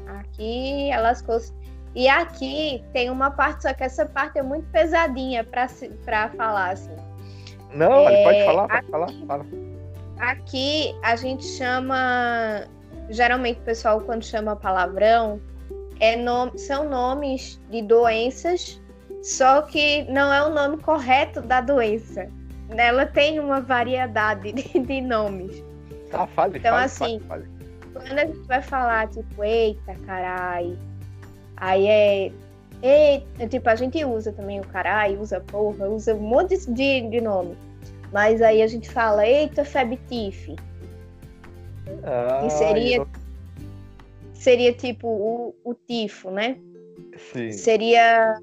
Aqui 0.06 0.88
é 0.92 1.00
lascou-se. 1.00 1.52
E 1.96 2.08
aqui 2.08 2.84
tem 2.92 3.10
uma 3.10 3.32
parte, 3.32 3.62
só 3.62 3.74
que 3.74 3.82
essa 3.82 4.06
parte 4.06 4.38
é 4.38 4.42
muito 4.42 4.68
pesadinha 4.70 5.44
para 5.44 6.28
falar, 6.30 6.70
assim. 6.70 7.13
Não, 7.74 8.08
é, 8.08 8.22
pode 8.22 8.44
falar, 8.44 8.68
pode 8.68 8.78
aqui, 8.80 8.90
falar. 8.90 9.08
Fala. 9.26 9.46
Aqui 10.18 10.94
a 11.02 11.16
gente 11.16 11.44
chama 11.44 12.64
geralmente 13.10 13.58
o 13.60 13.64
pessoal 13.64 14.00
quando 14.00 14.24
chama 14.24 14.56
palavrão 14.56 15.40
é 16.00 16.16
nome, 16.16 16.58
são 16.58 16.88
nomes 16.88 17.60
de 17.70 17.82
doenças, 17.82 18.80
só 19.22 19.62
que 19.62 20.04
não 20.10 20.32
é 20.32 20.42
o 20.42 20.50
nome 20.50 20.78
correto 20.78 21.40
da 21.40 21.60
doença. 21.60 22.28
Ela 22.70 23.06
tem 23.06 23.38
uma 23.38 23.60
variedade 23.60 24.52
de, 24.52 24.78
de 24.78 25.00
nomes. 25.00 25.62
Tá, 26.10 26.26
fale, 26.26 26.58
então, 26.58 26.72
fale, 26.72 26.84
assim, 26.84 27.20
fale, 27.20 27.44
fale. 27.44 27.48
quando 27.92 28.18
a 28.18 28.26
gente 28.26 28.46
vai 28.46 28.62
falar, 28.62 29.08
tipo, 29.08 29.44
eita, 29.44 29.94
carai, 30.06 30.76
aí 31.56 31.86
é. 31.86 32.32
Eita, 32.86 33.48
tipo, 33.48 33.66
a 33.70 33.74
gente 33.74 34.04
usa 34.04 34.30
também 34.30 34.60
o 34.60 34.66
carai, 34.66 35.16
usa 35.16 35.40
porra, 35.40 35.88
usa 35.88 36.14
um 36.14 36.20
monte 36.20 36.54
de, 36.70 37.00
de 37.08 37.18
nome. 37.18 37.56
Mas 38.12 38.42
aí 38.42 38.60
a 38.60 38.66
gente 38.66 38.90
fala, 38.90 39.26
eita, 39.26 39.64
febtife. 39.64 40.54
Ah, 42.02 42.42
que 42.42 42.50
seria, 42.50 42.96
eu... 42.98 43.08
seria 44.34 44.74
tipo 44.74 45.08
o, 45.08 45.54
o 45.64 45.72
tifo, 45.72 46.30
né? 46.30 46.58
Sim. 47.16 47.52
Seria. 47.52 48.38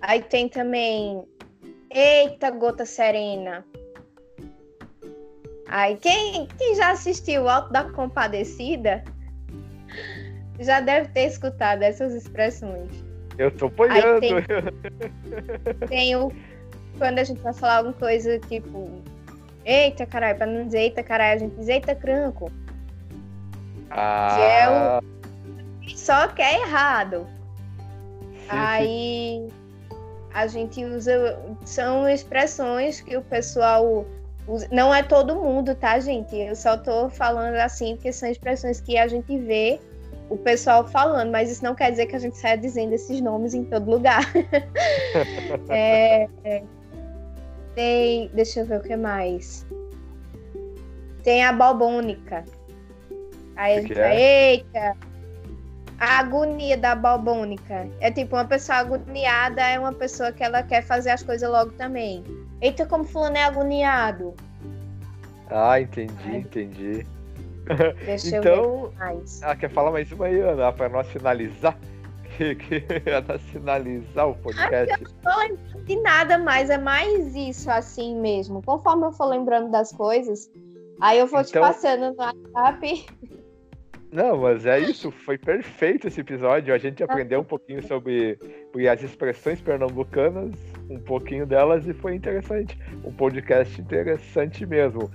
Aí 0.00 0.22
tem 0.22 0.48
também. 0.48 1.22
Eita, 1.88 2.50
gota 2.50 2.84
serena. 2.84 3.64
Aí, 5.68 5.96
quem, 5.98 6.48
quem 6.58 6.74
já 6.74 6.90
assistiu 6.90 7.44
o 7.44 7.48
Alto 7.48 7.72
da 7.72 7.84
Compadecida 7.90 9.04
já 10.58 10.80
deve 10.80 11.08
ter 11.10 11.26
escutado 11.26 11.82
essas 11.82 12.12
expressões. 12.12 13.05
Eu 13.38 13.50
tô 13.50 13.66
apoiando. 13.66 14.20
Tem, 14.20 14.34
tem 15.88 16.16
o. 16.16 16.32
Quando 16.98 17.18
a 17.18 17.24
gente 17.24 17.40
vai 17.42 17.52
falar 17.52 17.78
alguma 17.78 17.94
coisa 17.94 18.38
tipo 18.38 19.02
Eita, 19.66 20.06
caralho, 20.06 20.38
pra 20.38 20.46
não 20.46 20.66
dizer 20.66 20.78
eita, 20.78 21.02
caralho, 21.02 21.34
a 21.34 21.38
gente 21.38 21.56
diz 21.56 21.66
eita, 21.66 21.92
cranco. 21.92 22.52
Ah. 23.90 24.36
Que 24.36 24.42
é 24.42 25.90
o. 25.90 25.96
Só 25.96 26.28
que 26.28 26.40
é 26.40 26.60
errado. 26.62 27.26
Aí 28.48 29.48
a 30.32 30.46
gente 30.46 30.84
usa. 30.84 31.36
São 31.64 32.08
expressões 32.08 33.00
que 33.00 33.16
o 33.16 33.22
pessoal 33.22 34.06
usa. 34.46 34.68
Não 34.70 34.94
é 34.94 35.02
todo 35.02 35.34
mundo, 35.34 35.74
tá, 35.74 35.98
gente? 35.98 36.36
Eu 36.36 36.54
só 36.54 36.76
tô 36.76 37.10
falando 37.10 37.56
assim, 37.56 37.96
porque 37.96 38.12
são 38.12 38.30
expressões 38.30 38.80
que 38.80 38.96
a 38.96 39.08
gente 39.08 39.36
vê 39.36 39.80
o 40.28 40.36
pessoal 40.36 40.86
falando, 40.86 41.30
mas 41.30 41.50
isso 41.50 41.62
não 41.62 41.74
quer 41.74 41.90
dizer 41.90 42.06
que 42.06 42.16
a 42.16 42.18
gente 42.18 42.36
saia 42.36 42.58
dizendo 42.58 42.92
esses 42.92 43.20
nomes 43.20 43.54
em 43.54 43.64
todo 43.64 43.90
lugar. 43.90 44.22
é, 45.70 46.28
é, 46.44 46.62
tem. 47.74 48.28
Deixa 48.34 48.60
eu 48.60 48.66
ver 48.66 48.80
o 48.80 48.82
que 48.82 48.96
mais. 48.96 49.66
Tem 51.22 51.44
a 51.44 51.52
balbônica. 51.52 52.44
Aí 53.56 53.78
a 53.78 53.80
gente 53.80 53.94
vai, 53.94 54.16
é? 54.16 54.54
eita! 54.54 54.96
A 55.98 56.18
agonia 56.18 56.76
da 56.76 56.94
balbônica. 56.94 57.88
É 58.00 58.10
tipo, 58.10 58.36
uma 58.36 58.44
pessoa 58.44 58.78
agoniada 58.78 59.62
é 59.62 59.78
uma 59.78 59.92
pessoa 59.92 60.30
que 60.30 60.44
ela 60.44 60.62
quer 60.62 60.82
fazer 60.82 61.10
as 61.10 61.22
coisas 61.22 61.48
logo 61.48 61.72
também. 61.72 62.22
Eita, 62.60 62.84
como 62.84 63.04
fulano 63.04 63.36
é 63.36 63.44
agoniado. 63.44 64.34
Ah, 65.48 65.80
entendi, 65.80 66.12
Ai. 66.26 66.36
entendi. 66.38 67.06
Deixa 68.04 68.36
então, 68.36 68.52
eu 68.54 68.92
ah, 69.42 69.56
quer 69.56 69.70
falar 69.70 69.90
mais 69.90 70.10
uma 70.12 70.26
aí, 70.26 70.40
Ana, 70.40 70.72
pra 70.72 70.88
nós 70.88 71.06
finalizar? 71.08 71.78
Que, 72.36 72.54
finalizar 73.50 74.28
o 74.28 74.34
podcast. 74.34 75.02
Não 75.24 75.38
lembro 75.38 75.84
de 75.84 75.96
nada 76.02 76.36
mais, 76.36 76.68
é 76.68 76.76
mais 76.76 77.34
isso 77.34 77.70
assim 77.70 78.20
mesmo. 78.20 78.62
Conforme 78.62 79.06
eu 79.06 79.12
for 79.12 79.24
lembrando 79.24 79.70
das 79.70 79.90
coisas, 79.90 80.50
aí 81.00 81.18
eu 81.18 81.26
vou 81.26 81.42
te 81.42 81.50
Então- 81.50 81.62
passando 81.62 82.10
no 82.10 82.16
WhatsApp. 82.18 83.06
Não, 84.12 84.38
mas 84.38 84.64
é 84.64 84.78
isso, 84.78 85.10
foi 85.10 85.36
perfeito 85.36 86.06
esse 86.06 86.20
episódio. 86.20 86.72
A 86.72 86.78
gente 86.78 87.02
aprendeu 87.02 87.40
um 87.40 87.44
pouquinho 87.44 87.86
sobre, 87.86 88.38
sobre 88.66 88.88
as 88.88 89.02
expressões 89.02 89.60
pernambucanas, 89.60 90.52
um 90.88 90.98
pouquinho 90.98 91.44
delas, 91.44 91.86
e 91.86 91.92
foi 91.92 92.14
interessante. 92.14 92.78
Um 93.04 93.12
podcast 93.12 93.80
interessante 93.80 94.64
mesmo. 94.64 95.10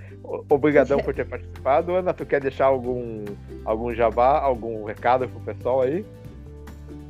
Obrigadão 0.48 0.98
por 0.98 1.14
ter 1.14 1.26
participado. 1.26 1.94
Ana, 1.94 2.12
tu 2.12 2.26
quer 2.26 2.40
deixar 2.40 2.66
algum, 2.66 3.24
algum 3.64 3.94
jabá, 3.94 4.38
algum 4.38 4.84
recado 4.84 5.28
pro 5.28 5.40
pessoal 5.40 5.82
aí? 5.82 6.04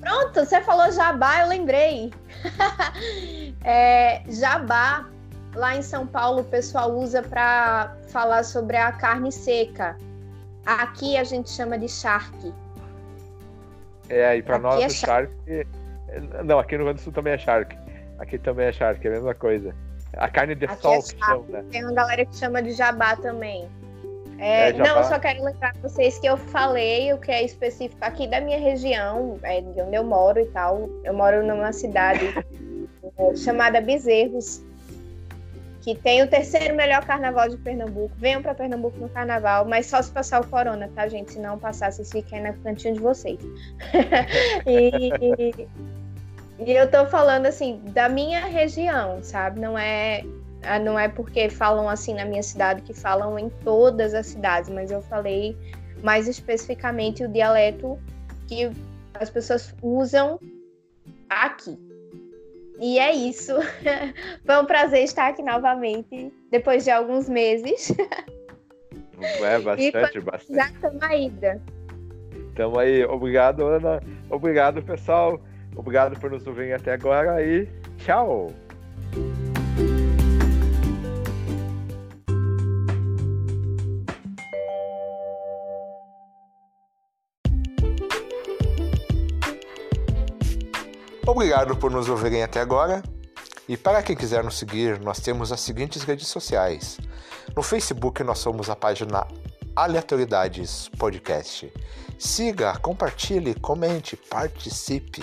Pronto, 0.00 0.44
você 0.44 0.60
falou 0.62 0.90
jabá, 0.90 1.42
eu 1.42 1.48
lembrei. 1.48 2.12
É, 3.64 4.24
jabá, 4.28 5.08
lá 5.54 5.76
em 5.76 5.82
São 5.82 6.04
Paulo, 6.04 6.40
o 6.40 6.44
pessoal 6.44 6.90
usa 6.92 7.22
para 7.22 7.96
falar 8.08 8.42
sobre 8.42 8.76
a 8.76 8.90
carne 8.90 9.30
seca. 9.30 9.96
Aqui 10.64 11.16
a 11.16 11.24
gente 11.24 11.50
chama 11.50 11.78
de 11.78 11.88
charque. 11.88 12.52
É, 14.08 14.36
e 14.36 14.42
pra 14.42 14.56
Aqui 14.56 14.62
nós 14.62 14.82
é 14.82 14.86
o 14.86 14.90
Shark. 14.90 15.32
Não, 16.44 16.58
aqui 16.58 16.72
no 16.72 16.78
Rio 16.78 16.86
Grande 16.86 17.00
do 17.00 17.04
Sul 17.04 17.12
também 17.12 17.32
é 17.32 17.38
Shark. 17.38 17.76
Aqui 18.18 18.38
também 18.38 18.66
é 18.66 18.72
charque, 18.72 19.06
é 19.06 19.10
a 19.10 19.14
mesma 19.14 19.34
coisa. 19.34 19.74
A 20.16 20.28
carne 20.28 20.54
de 20.54 20.66
Aqui 20.66 20.82
sol 20.82 20.94
é 20.94 21.02
que 21.02 21.18
chama, 21.18 21.44
né? 21.48 21.64
Tem 21.70 21.82
uma 21.82 21.92
galera 21.92 22.24
que 22.24 22.36
chama 22.36 22.62
de 22.62 22.72
jabá 22.72 23.16
também. 23.16 23.68
É, 24.38 24.68
é, 24.68 24.72
não, 24.72 24.98
eu 24.98 25.04
só 25.04 25.18
quero 25.18 25.42
lembrar 25.42 25.72
pra 25.72 25.88
vocês 25.88 26.18
que 26.18 26.26
eu 26.26 26.36
falei 26.36 27.12
o 27.12 27.18
que 27.18 27.30
é 27.30 27.42
específico 27.42 27.98
aqui 28.02 28.26
da 28.26 28.40
minha 28.40 28.58
região, 28.58 29.38
é, 29.42 29.60
de 29.60 29.80
onde 29.80 29.96
eu 29.96 30.04
moro 30.04 30.40
e 30.40 30.46
tal. 30.46 30.90
Eu 31.04 31.14
moro 31.14 31.46
numa 31.46 31.72
cidade 31.72 32.26
é, 33.18 33.36
chamada 33.36 33.80
Bezerros, 33.80 34.62
que 35.82 35.96
tem 35.96 36.22
o 36.22 36.28
terceiro 36.28 36.76
melhor 36.76 37.04
carnaval 37.04 37.48
de 37.48 37.56
Pernambuco. 37.56 38.14
Venham 38.16 38.40
para 38.40 38.54
Pernambuco 38.54 38.96
no 38.98 39.08
carnaval, 39.08 39.64
mas 39.64 39.86
só 39.86 40.00
se 40.00 40.12
passar 40.12 40.40
o 40.40 40.46
corona, 40.46 40.88
tá, 40.94 41.08
gente? 41.08 41.32
Se 41.32 41.40
não 41.40 41.58
passar, 41.58 41.92
vocês 41.92 42.10
fiquem 42.10 42.40
na 42.40 42.52
cantinho 42.52 42.94
de 42.94 43.00
vocês. 43.00 43.40
e, 44.64 45.66
e 46.64 46.72
eu 46.72 46.88
tô 46.88 47.04
falando 47.06 47.46
assim 47.46 47.80
da 47.86 48.08
minha 48.08 48.46
região, 48.46 49.20
sabe? 49.24 49.60
Não 49.60 49.76
é 49.76 50.22
ah, 50.62 50.78
não 50.78 50.96
é 50.96 51.08
porque 51.08 51.50
falam 51.50 51.88
assim 51.88 52.14
na 52.14 52.24
minha 52.24 52.42
cidade 52.44 52.82
que 52.82 52.94
falam 52.94 53.36
em 53.36 53.50
todas 53.64 54.14
as 54.14 54.26
cidades, 54.26 54.70
mas 54.70 54.92
eu 54.92 55.02
falei 55.02 55.56
mais 56.00 56.28
especificamente 56.28 57.24
o 57.24 57.28
dialeto 57.28 57.98
que 58.46 58.70
as 59.14 59.28
pessoas 59.28 59.74
usam 59.82 60.38
aqui. 61.28 61.76
E 62.82 62.98
é 62.98 63.14
isso. 63.14 63.52
Foi 64.44 64.58
um 64.60 64.66
prazer 64.66 65.04
estar 65.04 65.28
aqui 65.28 65.40
novamente, 65.40 66.32
depois 66.50 66.82
de 66.82 66.90
alguns 66.90 67.28
meses. 67.28 67.92
É, 69.40 69.58
bastante, 69.60 70.20
bastante. 70.20 70.56
Já 70.56 70.66
estamos 70.66 71.00
aí. 71.02 71.32
Então 72.52 72.76
aí, 72.76 73.04
obrigado, 73.04 73.64
Ana. 73.64 74.02
Obrigado, 74.28 74.82
pessoal. 74.82 75.40
Obrigado 75.76 76.18
por 76.18 76.32
nos 76.32 76.44
ouvir 76.44 76.72
até 76.72 76.94
agora 76.94 77.40
e 77.40 77.68
tchau! 77.98 78.52
Obrigado 91.26 91.76
por 91.76 91.90
nos 91.90 92.08
ouvirem 92.08 92.42
até 92.42 92.60
agora. 92.60 93.02
E 93.68 93.76
para 93.76 94.02
quem 94.02 94.16
quiser 94.16 94.42
nos 94.42 94.58
seguir, 94.58 94.98
nós 95.00 95.20
temos 95.20 95.52
as 95.52 95.60
seguintes 95.60 96.02
redes 96.02 96.26
sociais. 96.26 96.98
No 97.56 97.62
Facebook, 97.62 98.24
nós 98.24 98.40
somos 98.40 98.68
a 98.68 98.74
página 98.74 99.24
Aleatoriedades 99.76 100.88
Podcast. 100.98 101.72
Siga, 102.18 102.76
compartilhe, 102.78 103.54
comente, 103.54 104.16
participe. 104.16 105.22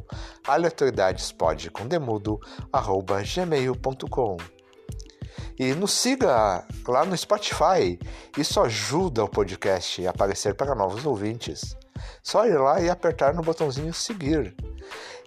aleatoriedadespod 0.47 1.71
com 1.71 1.87
demudo 1.87 2.39
gmail.com. 3.35 4.37
E 5.59 5.75
nos 5.75 5.93
siga 5.93 6.67
lá 6.87 7.05
no 7.05 7.17
Spotify. 7.17 7.99
Isso 8.37 8.61
ajuda 8.61 9.25
o 9.25 9.29
podcast 9.29 10.07
a 10.07 10.11
aparecer 10.11 10.55
para 10.55 10.75
novos 10.75 11.07
ouvintes. 11.07 11.77
Só 12.23 12.47
ir 12.47 12.59
lá 12.59 12.81
e 12.81 12.91
apertar 12.91 13.35
no 13.35 13.43
botãozinho 13.43 13.95
seguir. 13.95 14.55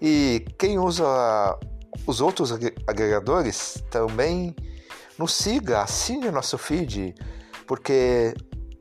E 0.02 0.46
quem 0.60 0.78
usa 0.78 1.06
os 2.06 2.22
outros 2.22 2.52
agregadores 2.88 3.84
também 3.90 4.56
nos 5.18 5.34
siga, 5.34 5.82
assine 5.82 6.30
nosso 6.30 6.58
feed, 6.58 7.16
porque, 7.66 8.34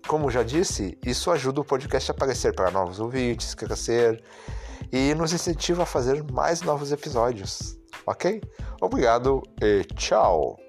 como 0.07 0.31
já 0.31 0.43
disse, 0.43 0.99
isso 1.05 1.31
ajuda 1.31 1.61
o 1.61 1.65
podcast 1.65 2.11
a 2.11 2.15
aparecer 2.15 2.55
para 2.55 2.71
novos 2.71 3.01
ouvintes, 3.01 3.55
crescer 3.55 4.23
e 4.93 5.15
nos 5.15 5.33
incentiva 5.33 5.85
a 5.85 5.87
fazer 5.87 6.23
mais 6.31 6.61
novos 6.61 6.93
episódios. 6.93 7.79
Ok? 8.07 8.41
Obrigado 8.81 9.43
e 9.61 9.85
tchau! 9.95 10.66